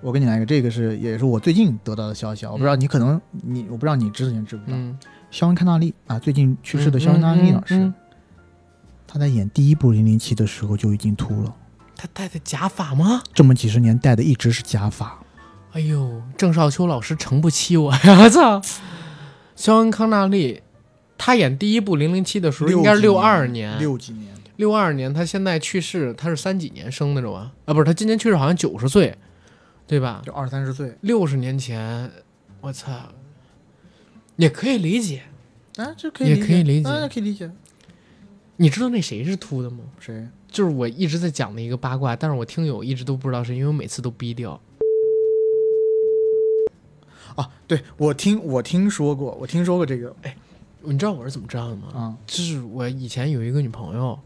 [0.00, 4.96] 我给你来一个，这个是也是我最近得到的消息啊，我不知道你可能你我不知道你知前知不知道，嗯，
[5.30, 7.92] 肖恩·康纳利啊，最近去世的肖恩·康纳利老师，
[9.12, 11.52] 他在演第一部《零零七》的时候就已经秃了，
[11.96, 13.20] 他戴的假发吗？
[13.34, 15.18] 这么几十年戴的一直是假发。
[15.72, 18.28] 哎呦，郑少秋老师诚不欺我呀！
[18.28, 18.62] 操，
[19.56, 20.62] 肖恩康纳利，
[21.18, 27.50] 他演第一部《零零七》的时候应该是六二年，六几年，六二年，他现在去世，他是三几年生的，是吧？
[27.64, 29.18] 啊，不是，他今年去世好像九十岁，
[29.88, 30.22] 对吧？
[30.24, 32.08] 就二三十岁六十年前，
[32.60, 32.92] 我操，
[34.36, 35.24] 也可以理解。
[35.78, 37.50] 啊，这可以也理解可以理解啊，可以理解。
[38.60, 39.78] 你知道那谁是秃的吗？
[39.98, 40.28] 谁？
[40.46, 44.60] 就是我一直在讲的一个八卦，但是我听友一直都不知道是因为我每次都逼掉。
[47.36, 50.36] 啊，对我听我听说过，我听说过这个哎
[50.82, 51.88] 你知道我是怎么知道的吗？
[51.94, 54.18] 啊，就是我以前有一个女朋友，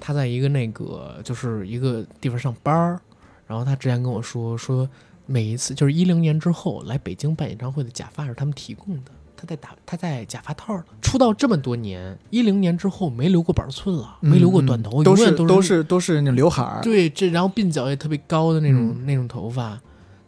[0.00, 3.00] 她在一个那个就是一个地方上班儿，
[3.46, 4.88] 然后她之前跟我说说，
[5.26, 19.06] 每一次就是一零年之后来北京办演唱会的假发是他们提供的，她在打他在假发套了，出道这么多年，一零年之后没留过板寸了，没留过短头，嗯都是都都是都是那刘海儿，对这，然后鬓角也特别高的那种、嗯。
[19.06, 19.78] 那种头发，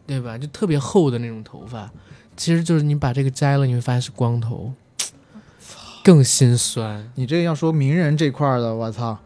[0.05, 0.37] 对吧？
[0.37, 1.89] 就特别厚的那种头发，
[2.37, 4.71] 其实就是你把这个摘了，你会发现是光头，
[6.03, 7.11] 更心酸。
[7.15, 9.17] 你这要说名人这块儿的，我操，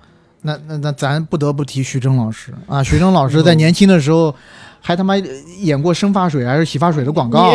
[0.41, 2.53] 那那那咱不得不提徐峥老师。
[2.67, 2.81] 啊！
[2.81, 4.34] 徐峥老师在年轻的时候
[4.81, 5.15] 还他妈
[5.61, 7.53] 演过生发水还是洗发水的广告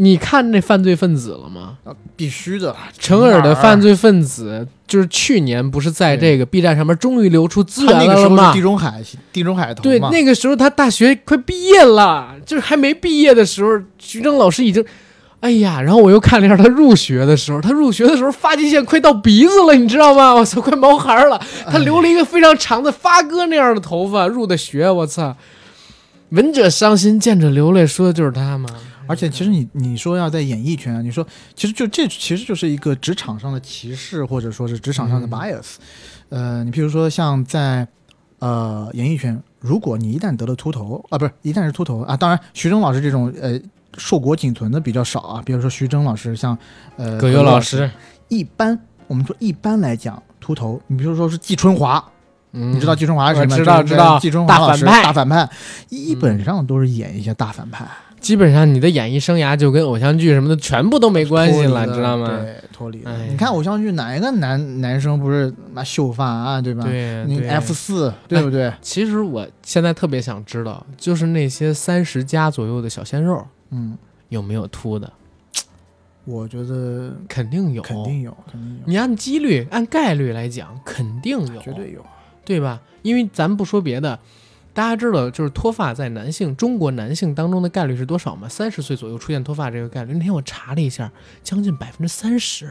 [0.00, 1.76] 你看那犯罪分子了吗？
[2.14, 2.74] 必须的。
[2.98, 8.60] 陈耳的犯罪分子，就是去年不是在这个 B 站上面终于流出资源了吗那个时候是地？
[8.60, 14.84] 中海地中海头对，那个时候他大学快毕业了，就是还没毕业的时候，徐峥老师已经，
[15.40, 20.32] 哎呀，然后我又看了一下他入学的时候，他入学的时候发际线快到鼻子了，你知道吗？
[20.32, 25.36] 我操，快毛孩了， 他留了一个非常长的发哥那样的头发入的学，我操，
[26.28, 28.68] 闻者伤心，见者流泪，说的就是他嘛。
[29.08, 35.74] 而且其实你你说要在演艺圈啊，你说其实就这其实就是一个职场上的歧视，或者说是职场上的嗯 bias。
[36.28, 37.88] 呃，你譬如说像在
[38.38, 43.58] 呃演艺圈，如果你一旦得了秃头啊，不是一旦是秃头啊，当然徐峥老师这种呃
[43.96, 46.56] 硕果仅存的比较少啊，比如说徐峥老师，像
[46.96, 47.90] 呃葛优老师，
[48.28, 52.04] 一般我们说一般来讲秃头，你比如说是季春华，
[52.52, 53.56] 嗯你知道季春华是我什么？
[53.56, 55.50] 知道知道季春华老师大反派大反派，
[55.88, 57.88] 基本上都是演一些大反派。
[58.20, 62.28] 基本上你的演艺生涯就跟偶像剧什么的全部都没关系了，你知道吗？
[62.28, 63.10] 对，脱离了。
[63.10, 66.84] 哎你看偶像剧哪一个男男生不是妈秀发啊，对吧？
[66.84, 68.72] 你对你 F 四对不对？
[68.82, 73.96] 其实我现在特别想知道，就是那些三十加左右的小鲜肉嗯，
[74.28, 75.12] 有没有秃的？
[76.24, 82.04] 我觉得肯定有，肯定有，肯定有，你按几率、按概率来讲，肯定有，绝对有。
[82.44, 82.80] 对吧？
[83.02, 84.18] 因为咱不说别的
[84.78, 88.48] 大家知道就是脱发在男性中国男性当中的概率是多少吗？
[88.48, 91.10] 三十岁左右出现脱发这个概率，那天我查了一下，
[91.42, 92.70] 将近百分之三十。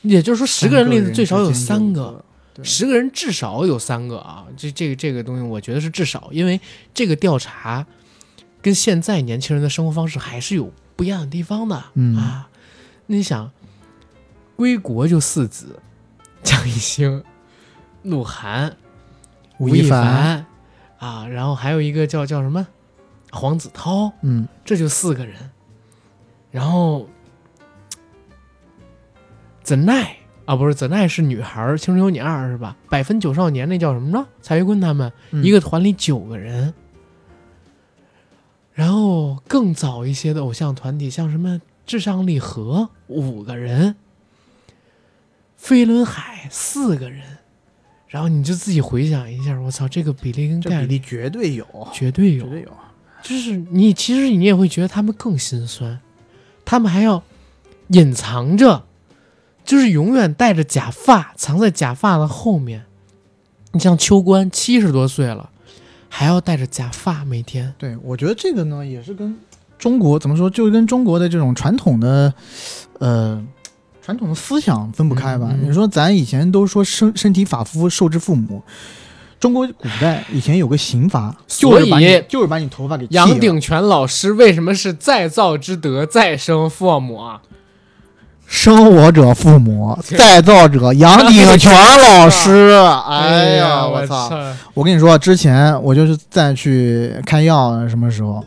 [0.00, 2.24] 也就是说，十个人里最少有三个，
[2.62, 4.46] 十个人至少有三个啊。
[4.56, 6.58] 这这个这个东西，我觉得是至少，因为
[6.94, 7.84] 这个调查
[8.62, 11.84] 跟现在年轻人的生活方式还是有不一样的地方的。
[11.92, 12.48] 嗯啊，
[13.08, 13.50] 那你想，
[14.56, 15.78] 归国就四子，
[16.42, 17.22] 蒋一兴、
[18.04, 18.74] 鹿晗、
[19.58, 20.46] 吴亦凡，凡
[21.04, 22.66] 啊，然后还有一个叫叫什么
[23.30, 25.36] 黄子韬，嗯，这就四个人。
[26.50, 27.06] 然后
[29.62, 32.74] 怎奈啊，不是怎奈是女孩儿，《青春有你二》是吧？
[32.88, 34.26] 百分九少年那叫什么着？
[34.40, 36.72] 蔡徐坤他们、嗯一个团里九个人。
[38.72, 43.94] 然后更早一些的偶像团体，像什么至上励合五个人，
[45.56, 47.22] 飞轮海四个人，
[48.14, 52.68] 然后你就自己回想一下，我操，这个比例跟概率比例绝对有，绝对有绝，对有。
[53.24, 55.98] 就是你其实你也会觉得他们更心酸，
[56.64, 57.20] 他们还要
[57.88, 58.84] 隐藏着，
[59.64, 62.84] 就是永远戴着假发，藏在假发的后面。
[63.72, 65.50] 你像秋官七十多岁了，
[66.08, 69.36] 还要戴着假发，每天对，我觉得这个呢，也是跟
[69.76, 72.32] 中国怎么说，就跟中国的这种传统的，
[73.00, 73.44] 呃，
[74.04, 75.48] 传统的思想分不开吧。
[75.62, 78.62] 你说咱以前都说身身体发肤受之父母，
[79.40, 87.40] 中国古代以前有个刑罚，就是把所以你就是把你头发给杨鼎全老师为什么是再造之德，再生父母啊？
[88.46, 92.72] 生我者父母，再造者杨鼎全老师。
[93.08, 94.30] 哎呀，我我操！！
[94.74, 98.44] 我跟你说，之前我就是再去开药，什么时候？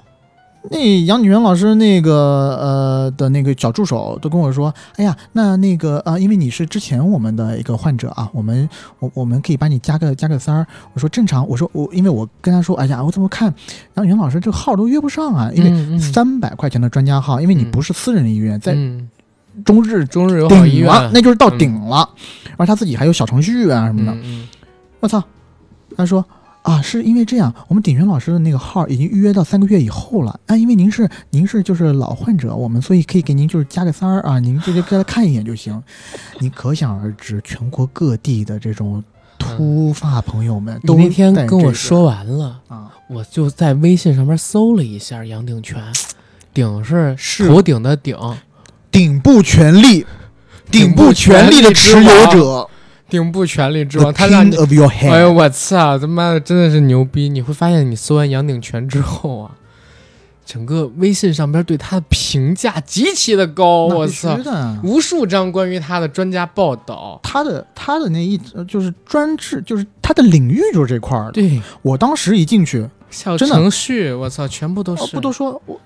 [0.69, 2.13] 那杨景元老师那个
[2.59, 8.67] 呃的那个小助手都跟我说，哎呀，那那个啊、呃因为你是之前我们的一个患者啊，我们
[8.99, 10.67] 我我们可以帮你加个加个三儿。
[10.93, 13.53] 我说正常，我说我因为我跟他说，哎呀，我怎么看
[13.95, 19.09] 杨鼎元老师这个号都约不上啊，因为三百块钱的专家号，因为你嗯不是私人医院，在嗯
[19.63, 22.09] 中日中日友好医院那就是到顶了，
[22.57, 24.17] 而他自己还有小程序啊什么的。
[24.99, 25.23] 我操！
[25.95, 26.23] 他说
[26.67, 30.37] 啊，是因为这样，我们鼎元老师的那个号已经预约到三个月以后了。
[30.47, 35.81] 啊，因为您是您是就是老患者，我们所以可以给您就是加个三儿啊，您直接过来看一眼就行。
[36.39, 39.01] 你可想而知，全国各地的这种
[39.39, 42.59] 秃发朋友们都你那天跟我说完了。
[42.67, 45.81] 啊，我就在微信上面搜了一下杨鼎全，
[46.53, 48.17] 鼎是是头顶的顶，
[48.91, 50.05] 顶部权力，
[50.69, 52.66] 顶部权力的持有者
[53.09, 54.55] 顶部权力之王，他让你
[55.09, 55.31] 哎呦。
[55.31, 57.29] 我操，他妈的真的是牛逼！
[57.29, 59.51] 你会发现，你搜完杨鼎全之后啊，
[60.45, 64.37] 整个微信上边对他的评价极其的高，我操，
[64.83, 67.19] 无数张关于他的专家报道。
[67.23, 71.31] 他的他的那一呃就是专治，就是他的领域就是这块儿的。
[71.33, 75.15] 对，我当时一进去，小程序，我操，全部都哦是。
[75.15, 75.79] 不多说我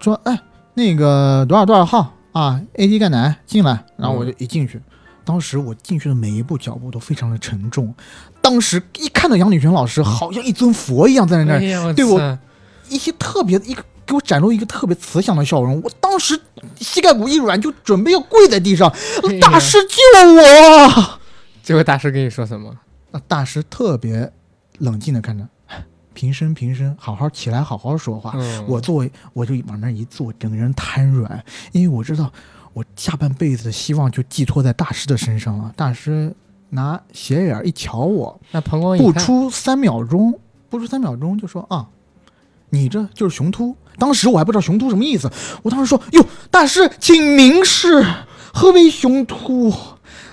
[0.00, 0.38] 说哎
[0.74, 4.80] 那个多少多少号啊，AD 钙奶进来，然后我就一进去，
[5.24, 7.94] 当时我进去的每一步脚步都非常的沉重，
[8.40, 12.38] 当时一看到杨鼎全老师，好像一尊佛一样站在那儿，哎，对我
[12.88, 16.38] 一些特别一个给我展露一个特别慈祥的笑容，我当时
[16.78, 18.88] 膝盖骨一软，就准备要跪在地上，
[19.28, 19.96] 哎大师救
[20.34, 21.18] 我！
[21.62, 22.76] 结果大师跟你说什么？
[23.10, 24.30] 那大师特别
[24.78, 25.48] 冷静的看着，
[26.12, 28.32] 平身平身，好好起来，好好说话。
[28.36, 32.30] 嗯，我作为我就往那儿一坐，整个人瘫软，因为我知道
[32.74, 35.72] 我下半辈子的希望就寄托在大师的身上了。
[35.76, 36.34] 大师
[36.70, 41.86] 拿斜眼儿一瞧我，那膀胱一不出三秒钟，不出三秒钟就说啊，
[42.70, 43.74] 你这就是雄秃。
[43.96, 45.30] 当时我还不知道雄秃什么意思，
[45.62, 48.04] 我当时说哟，大师请明示，
[48.52, 49.72] 何为雄秃？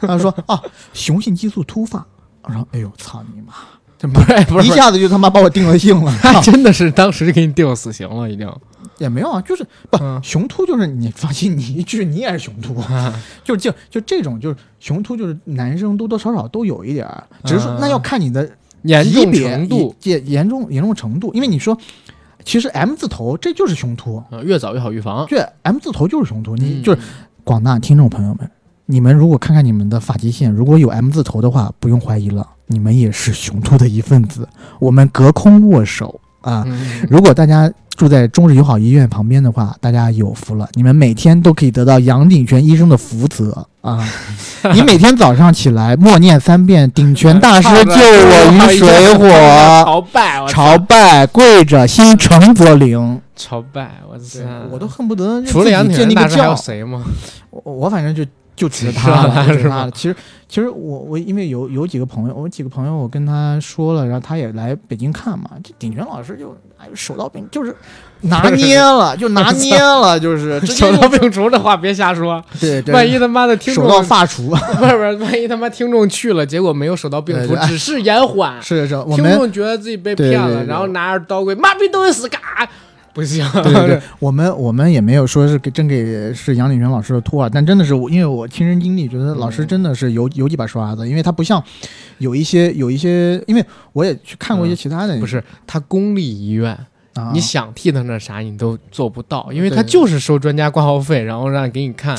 [0.02, 0.60] 他说啊，
[0.94, 2.04] 雄性激素突发。
[2.42, 3.54] 我说哎呦操你妈！
[4.00, 6.12] 这不是不是一下子就他妈把我定了性了。
[6.24, 8.52] 他真的是当时就给你定死刑了，已经。
[9.02, 10.20] 也没有啊，就是不、嗯。
[10.24, 12.76] 雄秃，就是你放心，你一去你也是雄秃，
[13.44, 17.78] 就就就这种就是雄秃，就是男生多多少少都有一点儿，只是说嗯。
[17.82, 18.50] 那要看你的
[18.84, 21.78] 严重程度，严严重严重程度，因为你说
[22.46, 25.26] 其实 M 字头这就是雄秃，啊，越早越好预防。
[25.28, 26.84] 对 M 字头就是雄秃，你嗯。
[26.84, 27.02] 就是
[27.44, 28.50] 广大听众朋友们，
[28.86, 34.48] 你们如果看看你们的发际线，如果有 M 字头的话，不用怀疑了，你们也是雄秃的一份子，
[34.80, 36.64] 我们隔空握手啊。
[36.66, 44.08] 嗯，如果大家住在中日友好医院旁边的话，大家有福了，你们每天都可以得到杨鼎全医生的福泽啊！
[44.74, 49.28] 你每天早上起来默念三遍“鼎全大师 救我于水火
[49.84, 53.20] 朝拜，”，朝拜跪着，心诚则灵。
[53.36, 54.40] 朝拜，我操！
[54.72, 56.56] 我都恨不得就除了杨自己铁人大师还有。
[56.56, 57.04] 谁吗？
[57.50, 58.24] 我我反正就
[58.56, 59.92] 就指着他了，就指是他了。
[59.92, 60.16] 其实，
[60.48, 65.50] 其实我我因为有有几个朋友，我几个朋友我跟他说了，然后他也来北京看嘛。
[65.64, 67.76] 这鼎泉老师就哎手到病，就是
[68.22, 82.40] 拿捏了，就拿 捏了，就是手用到病除这话别瞎说，对对， 万一他妈的听手众到发除， 不是不是，万一他妈听众去了，结果没有手到病除只是延缓，是是，听众觉得自己被骗了，对对对然后拿着刀柜，妈逼都得死嘎，
[83.14, 91.62] 不行，对对对，我们我们也没有说是给真给是杨鼎全老师的托啊，但真的是我，因为我亲身经历，觉得老师真的是有有几把刷子，因为他不像
[92.20, 96.72] 有一些有一些，因为我也去看过一些其他的，不是他公立医院，
[97.14, 102.18] 啊，你想替他那啥你都做不到，因为他就是收专家挂号费，然后让给你看，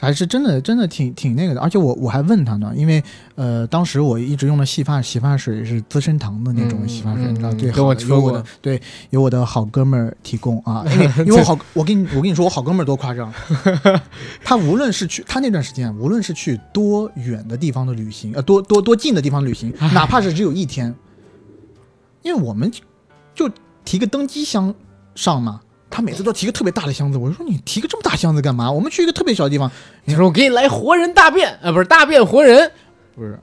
[0.00, 3.02] 还是真的真的挺挺那个的，而且我我还问他呢，因为
[3.34, 8.32] 呃当时我一直用的洗发洗发水是资生堂的那种嗯洗发水，嗯你知道跟我好有我说过。
[8.32, 8.80] 的对
[9.10, 13.30] 有我的好哥们儿提供啊，因为 因为我好我跟你我跟你说我好哥们儿多夸张，
[14.42, 20.94] 他无论是去他那段时间无论是去多远的地方的旅行，呃多多多近的地方旅行，哪怕是只有一天，
[22.22, 22.80] 因为我们就
[23.48, 24.74] 就提个登机箱
[25.14, 25.60] 上嘛。
[25.90, 28.70] 他每次都提个特别大的箱子，我就说你提个这么大箱子干嘛？
[28.70, 29.70] 我们去一个特别小的地方，
[30.04, 32.70] 你说我给你来活人大便，呃，不是大便活人，
[33.14, 33.38] 不是，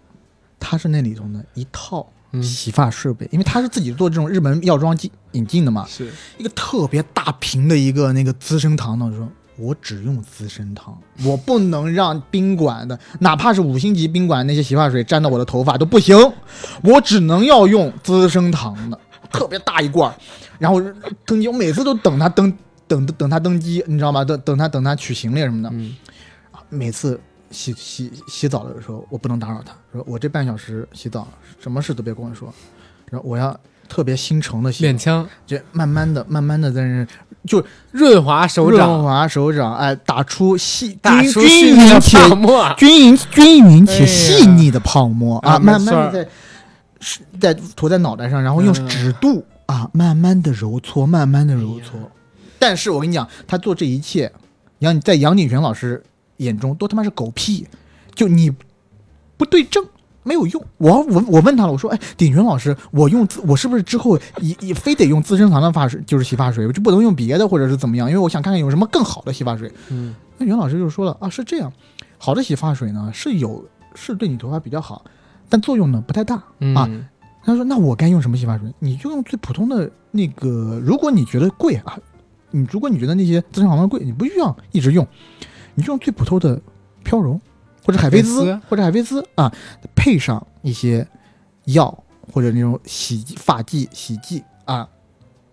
[0.60, 2.42] 他是那里头的一套嗯。
[2.42, 6.12] 洗发设备，因为他是自己做这种日本药妆进引进的嘛，是。
[6.38, 9.28] 一个特别大瓶的一个那个资生堂的，我说
[9.58, 16.16] 我只用资生堂，我不能让宾馆的，哪怕是五星级宾馆那些洗发水沾到我的头发都不行，
[16.84, 19.00] 我只能要用资生堂的，
[19.32, 20.16] 特别大一罐儿，
[20.60, 20.82] 然后
[21.26, 22.52] 登机，我每次都等他登
[22.88, 24.24] 等等他登机，你知道吗？
[24.24, 25.96] 等等他等他取行李什么的，嗯，
[26.70, 27.20] 每次
[27.52, 31.28] 洗洗洗澡的时候，我不能打扰他，说我这半小时洗澡，
[31.60, 32.54] 什么事都别跟我说，
[33.10, 33.58] 然后我要
[33.88, 37.08] 特别心诚的洗练，枪，就慢慢的、慢慢的在那
[37.46, 38.90] 就润滑手掌。
[38.90, 45.38] 润，滑手掌，哎，打出细打均出均匀且泡沫，均匀均匀且细腻的泡沫。
[45.40, 46.30] 啊，啊慢慢的在
[47.00, 52.00] 是在涂在脑袋上，然后用嗯指肚啊，慢慢的揉搓，慢慢的揉搓。
[52.60, 54.32] 但是我跟你讲，他做这一切，
[54.80, 56.04] 杨在杨景泉老师
[56.38, 57.68] 眼中都他妈是狗屁，
[58.14, 58.52] 就你
[59.38, 59.86] 不对症。
[60.24, 68.10] 没有用，我我我问他了，我说，哎，鼎泉老师，我用，我是不是之后也也非得用资生堂的发水，就是洗发水，我就不能用别的，或者是怎么样？
[68.10, 69.72] 因为我想看看有什么更好的洗发水。
[69.88, 71.72] 嗯，那袁老师就说了啊，是这样，
[72.18, 73.64] 好的洗发水呢是有
[73.96, 75.06] 是对你头发比较好，
[75.50, 76.44] 但作用呢不太大。
[76.60, 76.90] 嗯啊
[77.44, 78.70] 他说那我该用什么洗发水？
[78.80, 81.98] 你就用最普通的那个，如果你觉得贵啊，
[82.52, 85.08] 你如果你觉得那些资生堂的贵，你不需要一直用，
[85.74, 86.62] 你就用最普通的
[87.06, 87.40] 飘柔
[87.86, 89.50] 或者海飞丝丝或者海飞丝啊，
[89.96, 91.08] 配上一些
[91.68, 94.86] 药或者那种洗发剂洗剂啊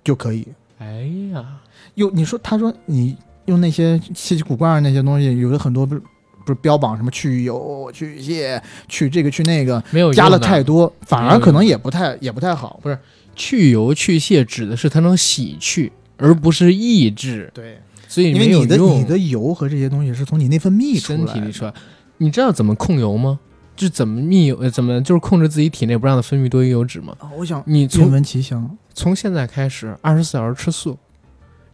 [0.03, 0.49] 就可以。
[0.78, 1.61] 哎呀，
[1.95, 6.03] 有你说，他说你用那些稀奇古怪的那些东西，有的很多不是
[6.45, 12.78] 不是标榜什么去油、去屑、去这个去那个，没有加了太多，反而可能也不太也不太好。
[12.82, 12.99] 不是
[13.34, 21.72] 去油去屑指的是它能洗去，而不是抑制，对，所以因为你的你的油和这些东西是从你内分泌出来的身体里出来。
[22.18, 23.40] 你知道怎么控油吗？
[23.76, 27.16] 就怎么密油，呃怎么就是控制自己体内不让它分泌多余油脂吗？
[27.18, 28.78] 啊我想你从愿闻其详。
[28.95, 30.97] 从现在开始二十四小时吃素，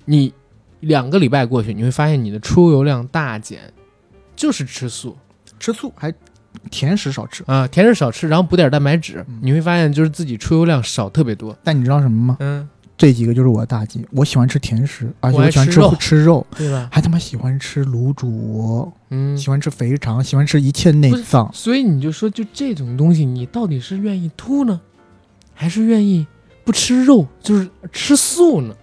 [0.07, 0.33] 你
[0.81, 3.59] 两个礼拜过去，你会发现你的出油量大减，
[4.41, 5.15] 就是吃素
[5.59, 6.11] 吃素还
[6.71, 11.55] 甜食少吃，啊，甜食少吃，然后补点蛋白质，嗯你会发现就是自己出油量少特别多。
[11.63, 12.39] 但你知道什么吗？
[12.41, 12.67] 嗯，
[12.97, 14.03] 这几个就是我的大忌。
[14.13, 16.89] 我喜欢吃甜食，而且我喜欢吃吃肉吃肉，对吧？
[16.91, 21.51] 还他妈喜欢吃卤煮，嗯，喜欢吃肥肠，喜欢吃一切内脏。
[21.53, 24.81] 所以你就说，就这种东西，你到底是愿意秃呢，
[25.53, 26.27] 还是愿意
[26.65, 28.75] 不吃肉，就是吃素呢？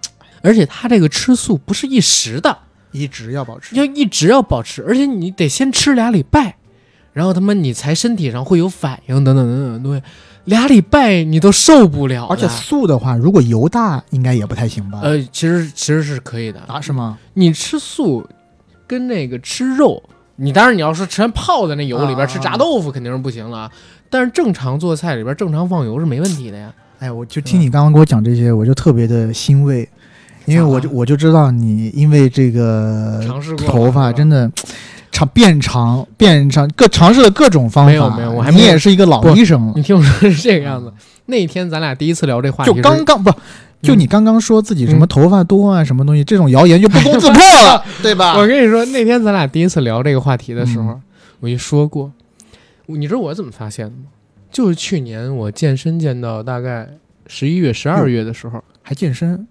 [0.44, 2.56] 而且他这个吃素不是一时的，
[2.92, 3.76] 一直要保持。
[3.76, 6.56] 要一直要保持，而且你得先吃俩礼拜，
[7.14, 10.02] 然后他妈你才身体上会有反应，等等等等的东西，
[10.46, 12.28] 俩礼拜你都受不了了。
[12.30, 15.00] 而且素的话，如果油大，应该也不太行吧？
[15.04, 16.62] 呃，其实其实是可以的。
[16.68, 17.18] 啊，是吗？
[17.34, 18.28] 你吃素
[18.86, 20.02] 跟那个吃肉，
[20.38, 23.72] 你当然你要是全泡在那油里边、啊吃炸豆腐肯定是不行了啊，
[24.10, 26.74] 但是正常做菜里边正常放油是没问题的呀。
[27.00, 29.88] 哎，我就听你刚刚给我讲这些，我就特别的欣慰，
[30.48, 33.22] 因为我就我就知道你因为这个
[33.68, 34.52] 头发真的
[35.12, 37.92] 长变长变长，各尝试了各种方法。
[37.92, 40.92] 没有没有我还你没有也是一个老医生了，你听我说是这个样子。
[41.26, 43.32] 那天咱俩第一次聊这话题就刚刚不。
[43.80, 48.36] 就嗯你刚刚说自己什么嗯头发多啊，什么东西，这种谣言就不攻自破了， 对吧？
[48.36, 51.02] 我跟你说，那天咱俩第一次聊这个话题的时候，嗯
[51.42, 52.12] 我就说过，
[52.88, 54.06] 你知道我怎么发现的吗？
[54.52, 56.90] 就是去年我健身健到大概
[57.28, 59.48] 十一月、十二月的时候，还健身，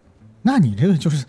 [0.46, 1.24] 那你这个就是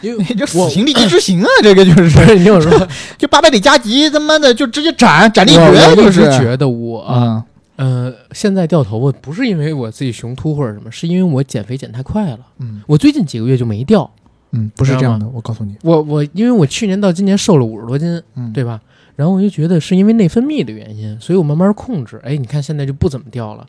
[0.00, 1.48] 因为 这我死刑立即执行啊！
[1.62, 7.44] 这个就是你听我说， 就八百里加急，他妈的就直接斩斩立决，就是觉得我啊，
[7.76, 12.38] 呃现在掉头发不是因为我自己雄秃或者什么，是因为我减肥减太快了。
[12.60, 14.08] 嗯我最近几个月就没掉，
[14.52, 18.80] 嗯，不是这样的，我告诉你，我我因为我去年到今年瘦了五十多斤，嗯，对吧？
[19.16, 22.18] 然后我就觉得是因为内分泌的原因，所以我慢慢控制。
[22.24, 23.66] 哎，你看现在就不怎么掉了。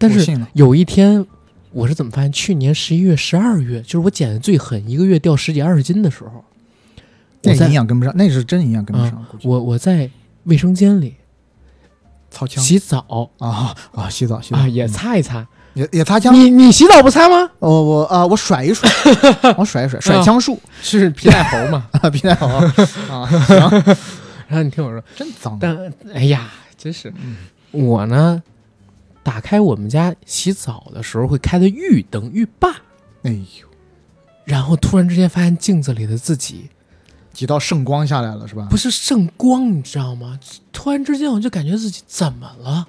[0.00, 1.26] 但是有一天，
[1.72, 2.32] 我是怎么发现？
[2.32, 6.44] 去年十一月、十二月，就是我减的最狠，一个月掉十几二十斤的时候，
[7.42, 10.10] 那营养跟不上，那是真营养跟不上，我我在
[10.44, 11.14] 卫生间里
[12.30, 15.46] 操枪洗澡啊啊，洗澡洗澡啊，也嗯擦一擦。
[15.74, 17.48] 也也擦枪，你你洗澡不擦吗？
[17.60, 18.90] 我我啊我甩一甩，
[19.56, 21.86] 我甩一甩，甩啊枪术是皮带猴嘛？
[22.02, 22.72] 啊，皮带猴啊，
[23.46, 23.56] 行，
[24.48, 25.76] 然后你听我说，真脏，但
[26.12, 27.36] 哎呀，真是嗯
[27.70, 28.42] 我呢，
[29.28, 32.70] 打开我们家洗澡的时候会开的浴灯、浴霸，
[33.24, 33.68] 哎呦，
[34.46, 36.70] 然后突然之间发现镜子里的自己
[37.34, 38.66] 几道圣光下来了是吧？
[38.70, 40.40] 不是圣光，你知道吗？
[40.72, 42.86] 突然之间我就感觉自己怎么了？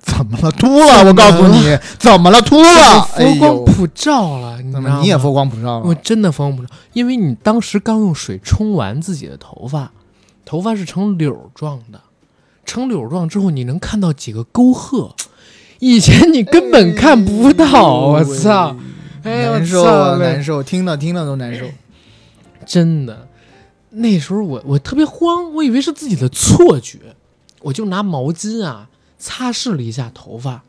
[0.00, 0.50] 怎么了？
[0.50, 1.04] 秃了！
[1.04, 2.42] 我告诉你，怎么了？
[2.42, 3.08] 秃了！
[3.14, 4.72] 哎佛光，普照了，你？
[4.72, 5.84] 怎么你也佛光普照了？
[5.86, 9.92] 我真的佛光普照，因为你当时刚用水冲完自己的头发，
[10.44, 12.00] 头发是呈柳状的，
[12.64, 15.14] 呈柳状之后你能看到几个沟壑，
[15.84, 18.06] 以前你根本看不到。
[18.06, 18.74] 我操！
[19.22, 21.66] 哎，我难受啊，难受，听到听到都难受。
[22.64, 23.28] 真的，
[23.90, 26.98] 那时候我我特别慌，我以为是自己的错觉，
[27.60, 30.62] 我就拿毛巾啊擦拭了一下头发，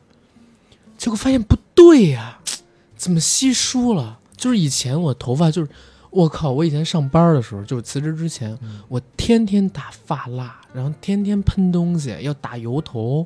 [0.98, 2.40] 结果发现不对呀、
[2.98, 4.20] 怎么稀疏了？
[4.36, 5.72] 就是以前我头发就是，
[6.10, 13.26] 我靠，我以前上班的时候，就是辞职之前，嗯我天天打发蜡，然后天天喷东西，要打油头。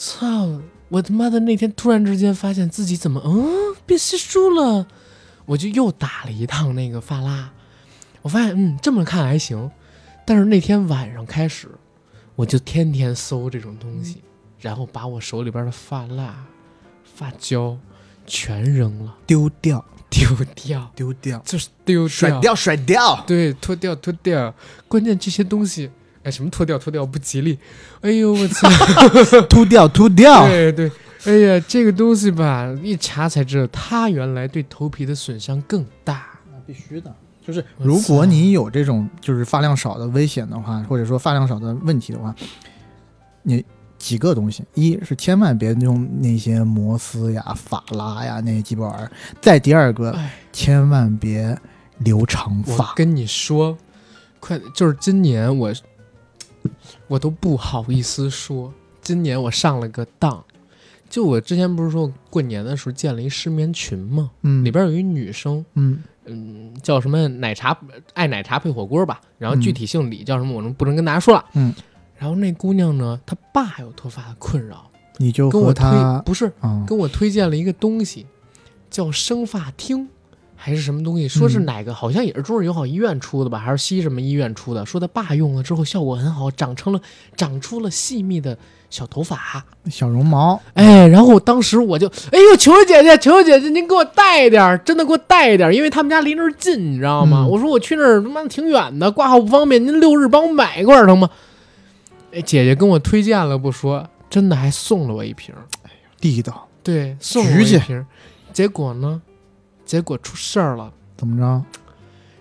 [0.00, 0.62] 操！
[0.88, 4.86] 我他妈的那天突然之间发现自己怎么嗯变稀疏了，
[5.44, 7.50] 我就又打了一趟那个发蜡，
[8.22, 9.70] 我发现嗯这么看还行，
[10.24, 11.68] 但是那天晚上开始，
[12.34, 14.22] 我就天天搜这种东西，
[14.58, 16.34] 然后把我手里边的发蜡、
[17.04, 17.76] 发胶
[18.26, 23.22] 全扔了，丢掉，丢掉，丢掉，就是丢甩掉，甩掉。
[23.26, 24.52] 对，脱掉，脱掉。
[24.88, 25.90] 关键这些东西，
[26.22, 27.58] 哎，什么脱掉，脱掉不吉利。
[28.00, 28.68] 哎呦，我操！
[29.48, 30.46] 秃掉，秃掉。
[30.46, 30.90] 对对，
[31.24, 36.26] 哎呀，这个东西吧，一查才知道，它原来对头皮的损伤更大。
[36.52, 37.14] 那必须的。
[37.42, 42.34] 就是如果你有这种就是发量少的危险的话，或者说发量少的问题的话，
[43.42, 43.64] 你
[43.98, 49.10] 几个东西，一是千万别用那些摩丝呀、法拉呀那些鸡巴玩意儿；
[49.40, 51.58] 再第二个，哎，千万别
[51.98, 52.90] 留长发。
[52.90, 53.76] 我跟你说，
[54.38, 55.72] 快，就是今年我，
[57.08, 60.44] 我都不好意思说，今年我上了个当。
[61.08, 64.30] 就我之前不是说过年的时候建了一失眠群吗？
[64.42, 67.76] 嗯，里边有一女生，嗯嗯，叫什么奶茶
[68.14, 71.44] 爱奶茶配火锅吧，然后具嗯体姓李，叫什么我能不能跟大家说了。
[71.54, 71.74] 嗯，
[72.16, 75.84] 然后那姑娘呢，她爸有脱发的困扰，你就跟我推
[76.24, 78.26] 不是啊，跟我推荐了一个东西，
[78.88, 80.08] 叫生发厅，
[80.62, 81.26] 还是什么东西？
[81.26, 81.94] 说是嗯哪个？
[81.94, 84.84] 好像也是中日友好医院出的吧，还是西什么医院出的？
[84.84, 87.00] 说他爸用了之后效果很好，长成了
[87.34, 88.58] 长出了细密的
[88.90, 89.64] 小头发。
[89.90, 97.44] 小绒毛，哎，然后当时我就，哎呦，求求姐姐，求求姐姐，您给我带一点儿，真的给我带一点儿，因为他们家离那儿近，你知道吗？
[97.46, 101.30] 嗯我说我去那儿他妈挺远的，挂号不方便，您六日帮我买一罐儿成吗？
[102.32, 105.54] 哎，姐姐跟我推荐了不说，真的还送了我一瓶
[105.84, 108.04] 哎呦，地道，对，送了我一瓶。
[108.52, 109.22] 结果呢，
[109.90, 111.64] 结果出事儿了，怎么着？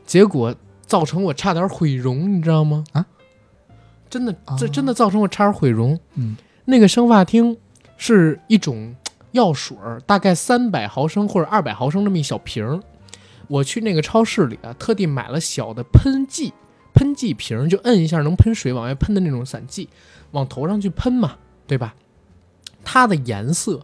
[0.06, 0.54] 结果
[0.86, 2.84] 造成我差点毁容，你知道吗？
[2.92, 3.04] 啊，
[4.08, 6.00] 真的，这啊真的造成我差点毁容。
[6.14, 7.58] 嗯，那个生发厅
[7.98, 8.96] 是一种
[9.32, 12.80] 药水儿，大概三百毫升或者二百毫升这么一小瓶儿。
[13.48, 16.54] 我去那个超市里啊，特地买了小的喷剂，
[16.94, 19.90] 喷剂瓶儿，就摁一下能喷水往外喷的那种散剂，
[20.34, 21.96] 往头上去喷嘛，对吧？
[22.84, 23.84] 它的颜色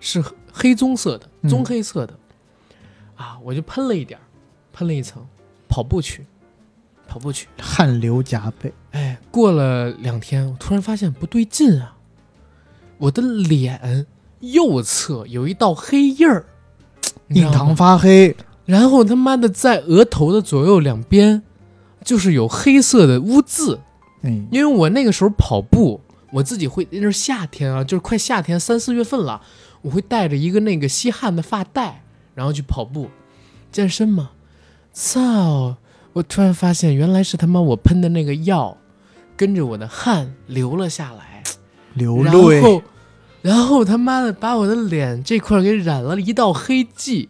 [0.00, 0.22] 是
[0.52, 2.12] 黑棕色的，嗯棕黑色的，
[3.20, 4.24] 啊，我就喷了一点儿，
[4.72, 5.22] 喷了一层，
[5.68, 6.24] 跑步去，
[7.06, 11.98] 跑步去，汗流浃背，哎，过了两天，我突然发现不对劲啊！
[12.96, 14.06] 我的脸
[14.40, 16.46] 右侧有一道黑印儿，
[17.28, 21.42] 印堂发黑，然后他妈的在额头的左右两边，
[22.02, 23.80] 就是有黑色的污渍。
[24.22, 26.00] 嗯，因为我那个时候跑步，
[26.32, 29.42] 我自己会那是夏天啊，就是快夏天三四月份了，
[29.82, 32.02] 我会带着一个那个吸汗的发带，
[32.34, 33.10] 然后去跑步，
[33.70, 34.30] 健身嘛。
[34.92, 35.76] 操！
[36.12, 38.76] 我突然发现，原来是他妈我喷的那个药，
[39.36, 41.44] 跟着我的汗流了下来，
[41.94, 42.82] 流泪，后，
[43.42, 47.28] 然后他妈的把我的脸这块给染了一道黑迹。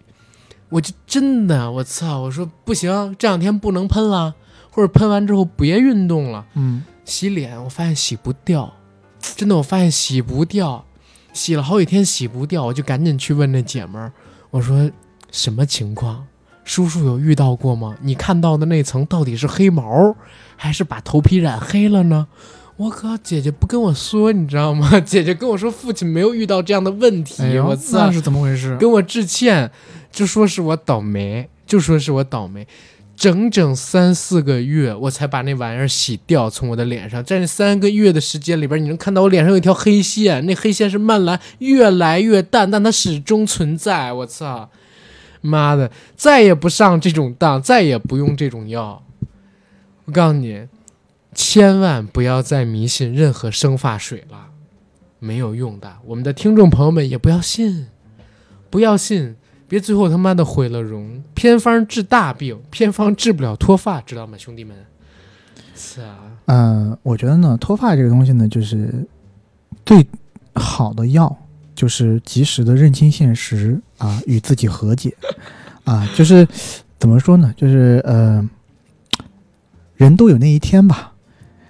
[0.71, 4.35] 我就真的我操，我说不行，这两天不能喷了，
[4.71, 6.47] 或者喷完之后别运动了。
[6.55, 8.73] 嗯，洗脸，我发现洗不掉，
[9.21, 10.87] 真的，我发现洗不掉，
[11.33, 14.13] 洗了好几天洗不掉，我就赶紧去问那姐们儿，
[14.51, 14.91] 我说
[15.31, 16.27] 什么情况？
[16.65, 17.97] 叔叔有遇到过吗？
[18.03, 20.15] 你看到的那层到底是黑毛，
[20.57, 22.27] 还是把头皮染黑了呢？
[22.77, 24.99] 我靠，姐姐不跟我说，你知道吗？
[25.01, 28.77] 姐姐跟我说父亲没有遇到这样的问题，哎我操那，是怎么回事？
[28.77, 29.71] 跟我致歉，
[30.11, 32.67] 就说是我倒霉，就说是我倒霉，
[33.21, 37.23] 整整三四个月我才把那玩意儿洗掉，从我的脸上。
[37.23, 44.11] 在那三个月的时间里边，你能看到我脸上有一条黑线，那黑线是慢慢越来越淡，但它始终存在。
[44.11, 44.71] 我操，
[45.43, 49.05] 妈的，再也不上这种当，再也不用这种药。
[50.07, 50.67] 我告诉你，
[51.35, 54.47] 千万不要再迷信任何生发水了，
[55.19, 55.99] 没有用的。
[56.07, 57.89] 我们的听众朋友们也不要信。
[58.71, 59.37] 不要信，
[59.71, 61.23] 别最后他妈的毁了容。
[61.33, 64.77] 偏方治大病，偏方治不了脱发，知道吗，兄弟们？
[65.77, 69.07] 是啊，呃，我觉得呢，脱发这个东西呢，就是
[69.87, 70.05] 最
[70.55, 71.35] 好的药，
[71.77, 75.15] 就是及时的认清现实啊，与自己和解
[75.85, 76.45] 啊，就是
[76.99, 77.55] 怎么说呢？
[77.57, 78.45] 就是呃，
[79.95, 81.13] 人都有那一天吧，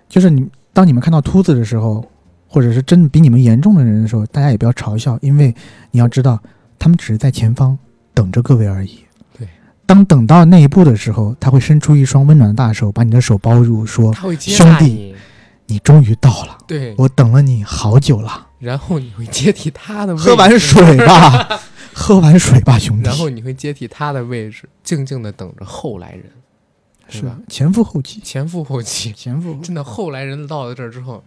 [0.08, 2.02] 就是你当你们看到秃子的时候，
[2.48, 5.54] 或者是真比你们严重的人的时候，大家也不要嘲笑，因为
[5.90, 6.42] 你要知道，
[6.78, 7.78] 他们只是在前方
[8.14, 9.00] 等着各位而已。
[9.38, 9.48] 对，
[9.86, 15.14] 当等到那一步的时候，他会伸出一双温暖的大手，把你的手包住，说兄弟
[15.66, 18.48] 你，：“终于到了，对，我等了你好久了。
[18.58, 21.60] 然后你会接替他的位置，喝完水吧，
[21.94, 26.24] 喝完水吧，兄弟。”然后你会接替他的位置，静静的等着后来人，
[27.08, 27.38] 是吧？
[27.48, 31.22] 前赴后继，前赴后继，前赴后真的后来人到了这儿之后，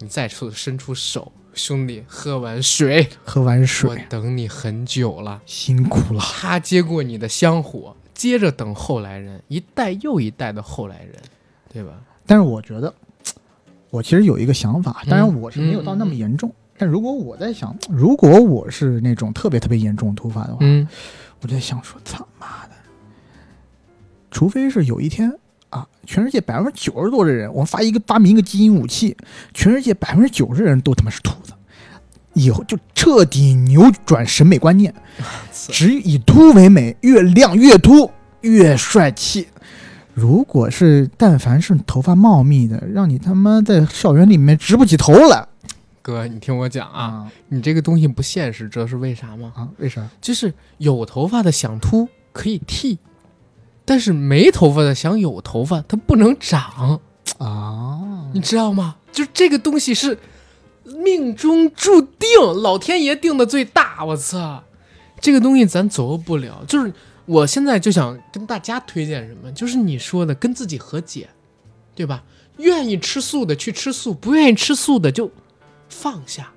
[0.00, 5.42] 你再出伸出手，兄弟，喝完水，喝完我水，等你很久了。
[5.46, 6.20] 辛苦了。
[6.20, 11.14] 他接过你的香火，接着等后来人，一代又一代的后来人，
[11.72, 11.92] 对吧？
[12.26, 12.92] 但是我觉得，
[13.90, 16.52] 我其实有一个想法，当然我是没有到那么嗯严重。
[16.78, 20.88] 但如果我在想，如果我是那种特别特别严重的突发的话，嗯，
[21.40, 22.72] 我在想说，操妈的，
[24.30, 25.32] 除非是有一天
[25.72, 29.16] 啊，全世界百分之九十多的人，我们发一个发明一个基因武器，
[29.54, 31.54] 全世界百分之九十的人都他妈是秃子，
[32.34, 34.94] 以后就彻底扭转审美观念，
[35.50, 38.10] 只以秃为美，越亮越秃，
[38.42, 39.48] 越帅气。
[40.12, 45.48] 如果是但凡是头发茂密的，让你他妈在校园里面直不起头来
[46.02, 49.52] 哥，你听我讲啊，啊你这个东西不现实，知道是为啥吗？
[49.56, 49.68] 啊！
[49.78, 50.06] 为啥？
[50.20, 52.98] 就是有头发的想秃可以剃，
[53.84, 57.00] 但是没头发的想有头发，它不能长，
[57.38, 58.30] 啊？
[58.32, 58.96] 你知道吗？
[59.12, 60.18] 就这个东西是
[60.84, 62.28] 命中注定，
[62.62, 64.04] 老天爷定的最大。
[64.04, 64.64] 我操，
[65.20, 66.64] 这个东西咱左右不了。
[66.66, 66.92] 就是
[67.26, 71.28] 我现在就想跟大家推荐什么，就是你说的跟自己和解，
[71.94, 72.24] 对吧？
[72.58, 75.30] 愿意吃素的去吃素，不愿意吃素的就
[75.88, 76.52] 放下，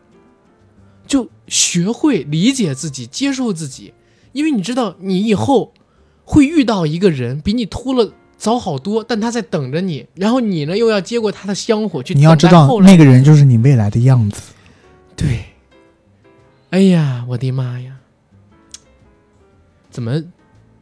[1.07, 3.93] 就学会理解自己，接受自己。
[4.31, 5.73] 因为你知道，你以后
[6.25, 12.13] 会遇到一个人比你秃了早好多，但他在等着你，然后你呢又要接过他的香火去。
[12.13, 14.41] 你要知道，那个人就是你未来的样子。
[15.15, 15.45] 对。
[16.71, 17.93] 哎呀，我的妈呀！
[19.89, 20.21] 怎么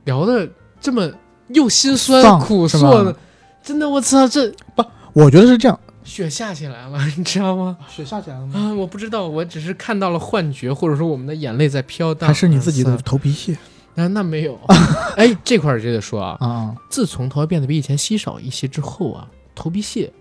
[0.05, 0.49] 聊的
[0.81, 1.11] 这么
[1.49, 3.15] 又心酸丧苦涩呢？
[3.61, 4.83] 真的，我操，这不
[5.13, 5.79] 我觉得是这样。
[6.03, 7.77] 雪下起来了， 你知道吗？
[7.87, 8.59] 雪下起来了吗？
[8.59, 12.27] 啊，我不知道，我只是看到了幻觉，或者说我们的眼泪在飘荡。
[12.27, 13.55] 还是你自己的啊头皮屑
[13.95, 14.07] 啊？
[14.07, 14.59] 那没有。
[15.17, 16.75] 哎，这块儿就得说啊，啊？
[16.89, 20.11] 自从头发变得比以前稀少一些之后啊，头皮屑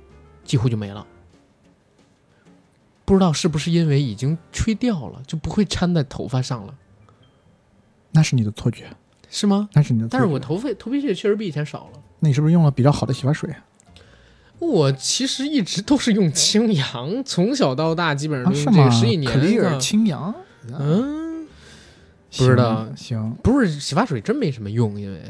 [0.44, 1.06] 几乎就没了。
[3.04, 6.74] 不知道是不是因为已经吹掉了，就不会粘在头发上了，
[8.12, 8.86] 那是你的错觉，
[9.28, 9.68] 是吗？
[9.72, 10.18] 那是你的错觉。
[10.18, 12.00] 但是我头发头皮屑确实比以前少了。
[12.20, 13.54] 那你是不是用了比较好的洗发水？
[14.60, 19.78] 我其实一直都是用清扬，从小到大基本上啊，都是这个十几年克丽尔了。
[19.78, 20.32] 清扬，
[20.68, 21.21] 嗯，行，
[22.38, 25.20] 不知道行，不是洗发水真没什么用，因为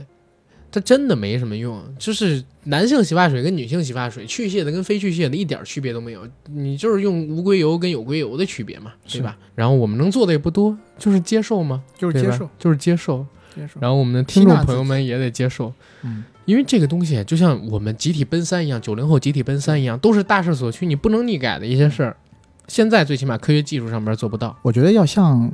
[0.70, 1.83] 它真的没什么用。
[1.99, 9.37] 就是男性洗发水跟女性洗发水，去屑的跟非去屑的一点区别都没有，你就是用无硅油跟有硅油的区别嘛，对吧？
[9.55, 13.27] 然后我们能做的也不多，就是接受嘛，就是接受，就是接受。
[13.55, 13.79] 接受。
[13.81, 15.70] 然后我们的听众朋友们也得接受，
[16.05, 22.16] 嗯，因为这个东西就像我们集体奔三一样，九零后集体奔三一样，都是大势所趋，你不能逆改的一些事儿。
[22.66, 24.57] 现在最起码科学技术上边做不到。
[24.62, 25.53] 我觉得要向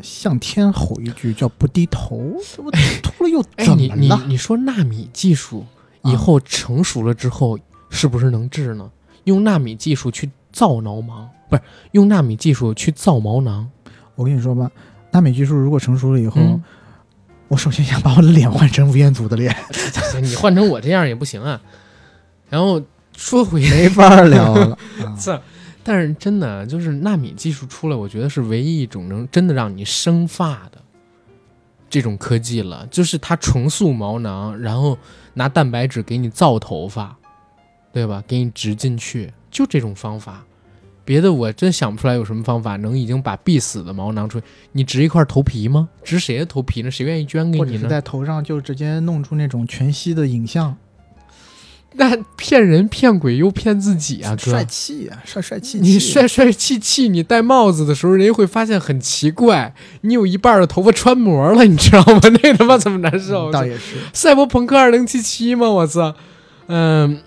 [0.00, 2.36] 向天吼一句，叫不低头。
[2.58, 2.70] 我
[3.02, 4.24] 秃了又哎，怎你你么了？
[4.26, 5.64] 你说纳米技术
[6.02, 7.58] 啊以后成熟了之后，
[7.90, 8.90] 是不是能治呢？
[9.24, 11.62] 用纳米技术去造毛囊，不是
[11.92, 13.68] 用纳米技术去造毛囊。
[14.14, 14.70] 我跟你说吧，
[15.10, 16.62] 纳米技术如果成熟了以后，嗯
[17.48, 19.56] 我首先想把我的脸换成吴彦祖的脸，
[20.20, 21.60] 你换成我这样也不行啊。
[22.50, 22.82] 然后
[23.16, 24.76] 说回没法聊了。
[24.98, 25.40] 啊这，
[25.88, 30.82] 但是真的就是纳米技术出来，我觉得是唯一一种能真的让你生发的
[31.88, 32.84] 这种科技了。
[32.90, 34.98] 就是它重塑毛囊，然后
[35.34, 37.16] 拿蛋白质给你造头发，
[37.92, 38.20] 对吧？
[38.26, 40.44] 给你植进去，就这种方法。
[41.04, 44.42] 别的我真想不出来有什么方法能已经把必死的毛囊出。
[44.72, 45.88] 你植一块头皮吗？
[46.02, 46.90] 植谁的头皮呢？
[46.90, 47.88] 谁愿意捐给你呢？
[47.88, 50.76] 在头上就直接弄出那种全息的影像，
[51.98, 54.50] 那骗人骗鬼又骗自己啊，哥！
[54.50, 55.80] 帅气啊，帅帅气气。
[55.80, 62.20] 你帅帅气气，你戴帽子的时候，人家会发现很奇怪，你有一半的头发穿模了，你知道吗？
[62.42, 63.50] 那他妈怎么难受？
[63.50, 63.96] 嗯倒也是。
[64.12, 65.68] 赛博朋克二零七七吗？
[65.70, 66.14] 我操！
[66.68, 67.22] 嗯，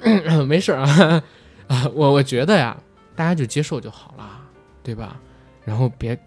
[0.48, 1.24] 没事啊
[1.68, 2.78] 啊，我我觉得呀，
[3.16, 4.30] 大家就接受就好了，
[4.84, 5.20] 对吧？
[5.66, 6.20] 然后别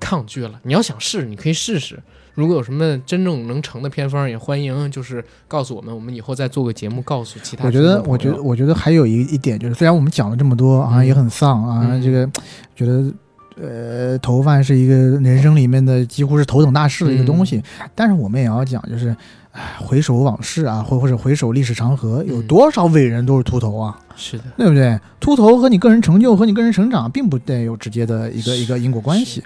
[0.00, 0.60] 抗拒了。
[0.64, 1.98] 你要想试，你可以试试。
[2.38, 8.00] 如果有什么真正能成的偏方，也欢迎就是告诉我们，我们以后再做个节目，告诉其他我觉得。
[8.06, 12.00] 我觉得，我觉得还有一一点就是，虽然我们讲了这么多，好像也很丧啊，嗯。
[12.00, 12.30] 这个
[12.76, 13.12] 觉得
[13.60, 17.90] 呃，头发是一个人生里面的几乎是头等大事的一个东西，嗯。
[17.96, 19.16] 但是我们也要讲，就是
[19.52, 24.98] 唉回首往事啊，或或者回首历史长河，有嗯多少伟人都是秃头啊，是的，对不对？
[25.18, 29.42] 秃头和你个人成就和你个人成长并不带有直接的一个一个因果关系，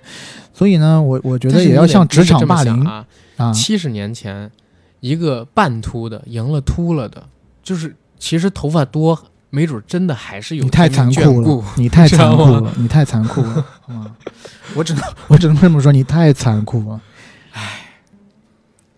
[0.52, 3.04] 所以呢，我我觉得也要像职场霸凌啊。
[3.38, 4.50] 啊，七十年前，
[5.00, 7.24] 一个半秃的赢了秃了的，
[7.62, 9.18] 就是其实头发多，
[9.48, 14.10] 没准真的还是有你太 残酷了，你太残酷了，你太残酷了，啊？
[14.74, 17.00] 我只能我只能这么说，你太残酷了。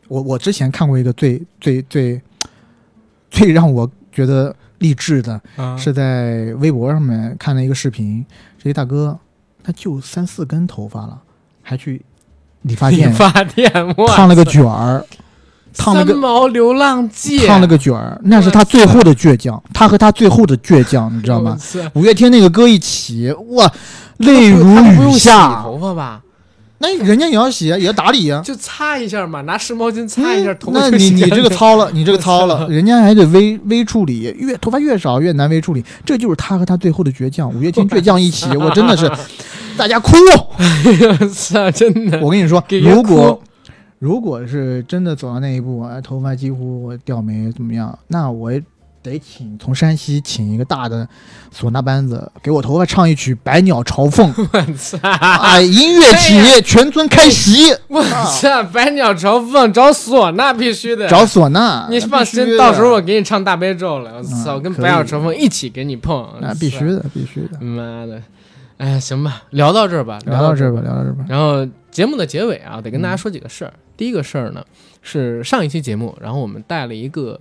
[0.04, 2.20] 唉，我我之前看过一个最最最
[3.30, 8.24] 最让我觉得励志的，啊是在微博上面看了一个视频，
[8.62, 9.18] 这一大哥，
[9.62, 11.20] 他就三四根头发了，
[11.62, 12.00] 还去
[12.62, 13.70] 理发店理发店，
[14.08, 15.04] 烫了个卷儿，
[15.76, 21.58] 烫了三个毛流浪记，烫了个卷儿，那是他最后的倔强，他和他最后的倔强，你知道吗？
[21.94, 23.72] 五月天那个歌一起，哇，
[24.18, 25.62] 泪如雨下。
[25.62, 26.23] 头发吧？
[26.84, 28.42] 那人家也要洗，也要打理呀。
[28.44, 37.50] 就擦一下嘛，拿湿毛巾擦一下，嗯头发那你你这个糙了，你这个糙了， 人家还得微微处理，越头发越少越难微处理，这就是他和他最后的倔强。
[37.54, 39.10] 五月天倔强一起，我真的是，
[39.76, 40.12] 大家哭。
[41.20, 43.40] 我操，真的，我跟你说，如果
[43.98, 48.62] 如果是真的走到那一步，哎，头发几乎掉没怎么样，那我也
[49.04, 51.06] 得请从山西请一个大的
[51.54, 54.32] 唢呐班子，给我头发唱一曲《百鸟朝凤》。
[54.50, 54.98] 我操！
[55.06, 58.62] 哎，音乐起，全村开席，我操！
[58.72, 61.86] 百鸟朝凤找唢呐必须的，找唢呐。
[61.90, 64.14] 你放心，到时候我给你唱大悲咒了。
[64.16, 67.60] 我操，我跟百鸟朝凤一起给你碰，那必须的，必须的。
[67.60, 68.22] 妈的，
[68.78, 71.26] 哎，行吧，聊到这儿吧，聊到这儿吧，聊到这儿吧。
[71.28, 73.72] 然后节目的结尾啊，得跟大家说几个事儿。
[73.96, 74.64] 第一个事儿呢，
[75.02, 77.38] 是上一期节目，然后我们带了一个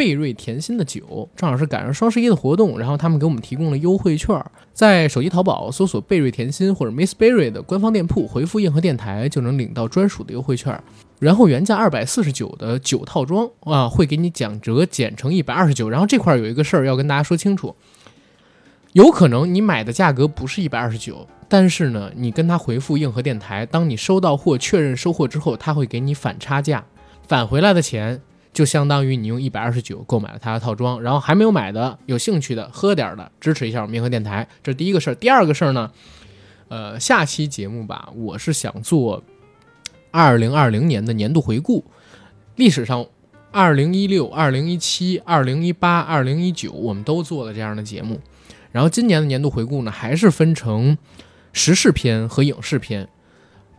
[0.00, 10.82] 贝瑞甜心的酒，正好是赶上双十一的活动，然后他们给我们提供了优惠券，在手机淘宝搜索贝瑞甜心或者 Miss Berry 的官方店铺，回复硬核电台就能领到专属的优惠券。
[11.18, 15.90] 然后原价二百四十九的酒套装啊，会给你讲折减成一百二十九。
[15.90, 17.76] 然后这块有一个事儿要跟大家说清楚，
[18.94, 26.86] 有可能你买的价格不是一百二十九，但是呢，你跟他回复硬核电台，当你收到货确认收货之后，他会给你返差价，
[27.28, 28.22] 返回来的钱
[28.52, 31.00] 就相当于你用一百二十九购买了他的套装。
[31.02, 35.14] 然后还没有买的，有兴趣的喝点的，支持一下我们硬核电台，这是第一个事儿。
[35.14, 35.90] 第二个事儿呢，
[36.68, 39.22] 呃，下期节目吧，我是想做
[40.10, 41.84] 二零二零年的年度回顾，
[42.56, 43.06] 历史上。
[43.52, 48.20] 二零一六、二零一七、二零一八、二零一九，我们都做了这样的节目。
[48.70, 50.96] 然后今年的年度回顾呢，还是分成
[51.52, 53.08] 时事篇和影视篇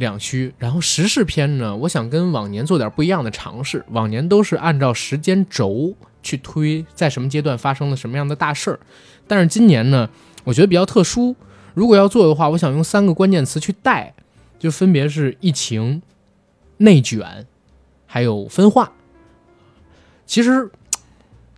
[0.02, 0.54] 两区。
[0.58, 3.86] 然后时事篇呢，我想跟往年做点不一样的尝试。
[3.92, 8.80] 往年都是按照时间轴去推，在什么阶段发生了什么样的大事儿。
[9.26, 10.10] 但是今年呢，
[10.44, 11.34] 我觉得比较特殊。
[11.74, 14.14] 如果要做的话，我想用三个关键词去带，
[14.60, 16.02] 就分别是疫情、
[16.78, 17.48] 内卷，
[18.06, 18.92] 还有分化。
[20.26, 20.70] 其实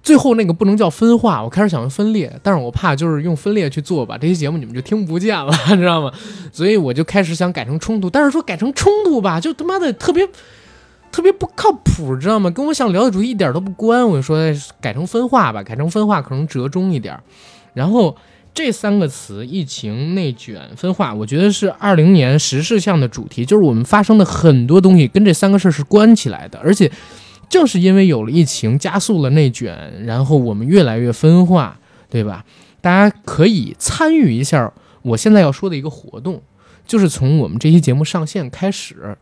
[0.03, 6.11] 最后那个不能叫分化，我开始想用分裂，但是我怕就是用分裂去做吧，这期节目你们就听不见了， 知道吗？
[6.51, 10.27] 所以我就开始想改成冲突，但是说改成冲突吧，就他妈的特别
[11.09, 12.49] 特别不靠谱，知道吗？
[12.51, 14.05] 跟我想聊的主题一点都不关。
[14.05, 14.37] 我就说
[14.81, 17.17] 改成分化吧，改成分化可能折中一点。
[17.73, 18.13] 然后
[18.53, 26.91] 这三个词——疫情、内卷、分化，我觉得是二零年时事项的主题，就是我们发生的很多东西跟这三个事儿是关起来的，而且。
[27.53, 31.77] 正是因为有了疫情，加速了内卷，然后我们越来越分化，
[32.09, 32.43] 对吧？
[32.81, 34.73] 大家可以参与一下
[35.03, 36.41] 我现在要说的一个活动，
[36.87, 39.15] 就是从我们这期节目上线开始，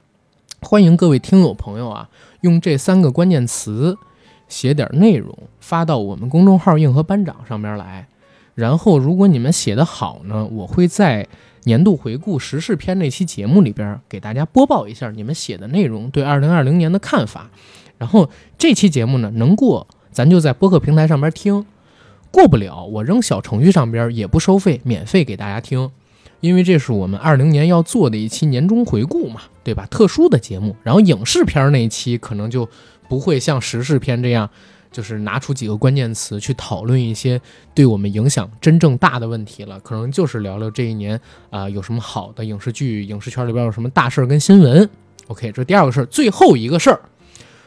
[0.62, 2.08] 欢迎各位听友朋友啊，
[2.40, 3.98] 用这三个关键词
[4.48, 8.08] 写点内容发到我们公众号“硬核班长”上面来。
[8.62, 11.28] 然后，如果你们写得好呢，我会在
[11.64, 17.50] 年度回顾时事篇那期节目里边给大家播报一下你们写的内容对二零二零年的看法。
[17.98, 18.30] 然后
[18.60, 21.66] 这期节目呢，能过咱就在播客平台上边听，
[22.30, 25.90] 过不了我扔小程序上边也不收费，免费给大家听。
[26.40, 29.88] 因为这是我们二零年要做的一期年终回顾嘛，对吧？
[29.90, 30.76] 特殊的节目。
[30.84, 32.70] 然后影视片那一期可能就
[33.10, 34.48] 不会像时事片这样。
[34.92, 37.40] 就是拿出几个关键词去讨论一些
[37.74, 41.20] 对我们影响真正大的问题了，可能就是聊聊这一年
[41.50, 44.88] 啊有什么好的影视剧，影视圈里边有什么大事儿跟新闻。
[45.28, 47.00] OK，这第二个事儿，最后一个事儿，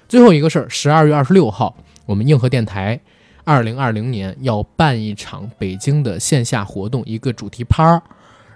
[0.07, 1.75] 最后一个事儿，十二月二十六号，
[2.05, 3.01] 我们硬核电台
[3.43, 8.03] 二零二零年要办一场北京的线下活动，一个主题趴，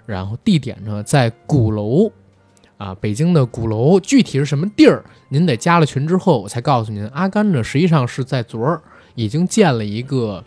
[0.05, 2.11] 然后地点呢在鼓楼。
[2.79, 5.03] 啊，北京的鼓楼具体是什么地儿？
[5.27, 7.05] 您得加了群之后，我才告诉您。
[7.09, 8.81] 阿甘呢，实际上是在昨儿
[9.15, 10.41] 已经建了一个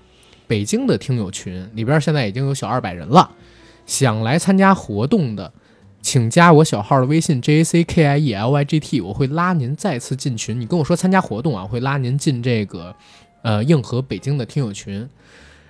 [0.46, 3.30] 北京的听友群，里边现在已经有小二百人了。
[3.84, 5.52] 想来参加活动的，
[6.00, 10.58] 请加我小号的微信 j a c k i e l y g t，我会拉您再次进群。
[10.58, 12.96] 你跟我说参加活动啊，会拉您进这个
[13.42, 15.06] 呃硬核北京的听友群。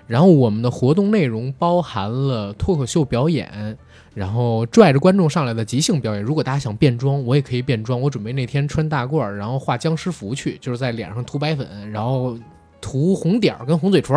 [0.06, 3.76] 然后我们的活动内容包含了脱口秀表演。
[4.14, 8.01] 然后拽着观众上来的即兴表演，如果大家想变装，我也可以变装。
[8.01, 12.39] 我准备那天穿大褂，然后画僵尸服去，就是在脸上涂白粉，然后
[12.80, 14.16] 涂红点儿跟红嘴唇。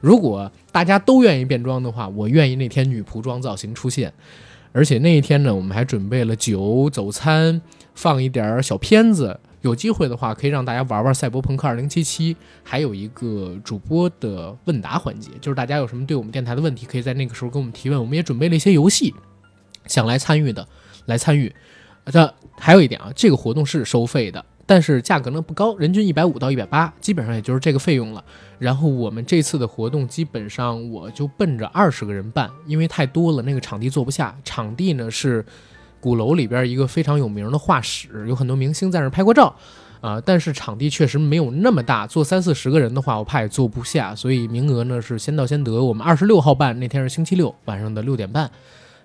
[0.00, 4.12] 如果大家都愿意变装的话，我愿意那天女仆装造型出现。
[4.72, 7.60] 而且那一天呢，我们还准备了酒、走餐，
[7.94, 9.40] 放一点小片子。
[9.62, 12.00] 有机会的话，可以让大家玩玩《赛博朋克2077》，
[12.62, 17.98] 还有一个主播的问答环节，就是大家有什么对我们电台的问题，可以在那个时候跟我们提问。
[17.98, 19.12] 我们也准备了一些游戏，
[19.86, 20.66] 想来参与的
[21.06, 21.52] 来参与。
[22.06, 28.24] 这还有一点啊，这个活动是收费的，但是价格呢不高，人均一百五到一百八，基本上也就是这个费用了。
[28.58, 34.38] 然后我们这次的活动基本上我就奔着二十个人办，因为太多了，那个场地坐不下。
[34.44, 35.44] 场地呢是。
[36.00, 39.54] 鼓楼里边一个非常有名的画室，有很多明星在那拍过照，
[40.00, 45.82] 啊，但是场地确实没有那么大，坐三四十个人的话，我怕也坐不下，所以名额呢是先到先得。
[45.82, 48.50] 我们二十六号办，那天是星期六晚上的六点半，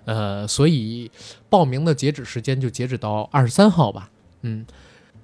[0.04, 1.10] 呃，所以
[1.48, 4.10] 报名的截止时间就截止到二十三号吧，
[4.42, 4.64] 嗯，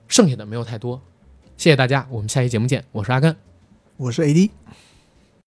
[0.09, 1.01] 剩下的没有太多，
[1.56, 3.36] 谢谢大家，我们下期节目见，我是阿甘，
[3.97, 4.51] 我是 AD。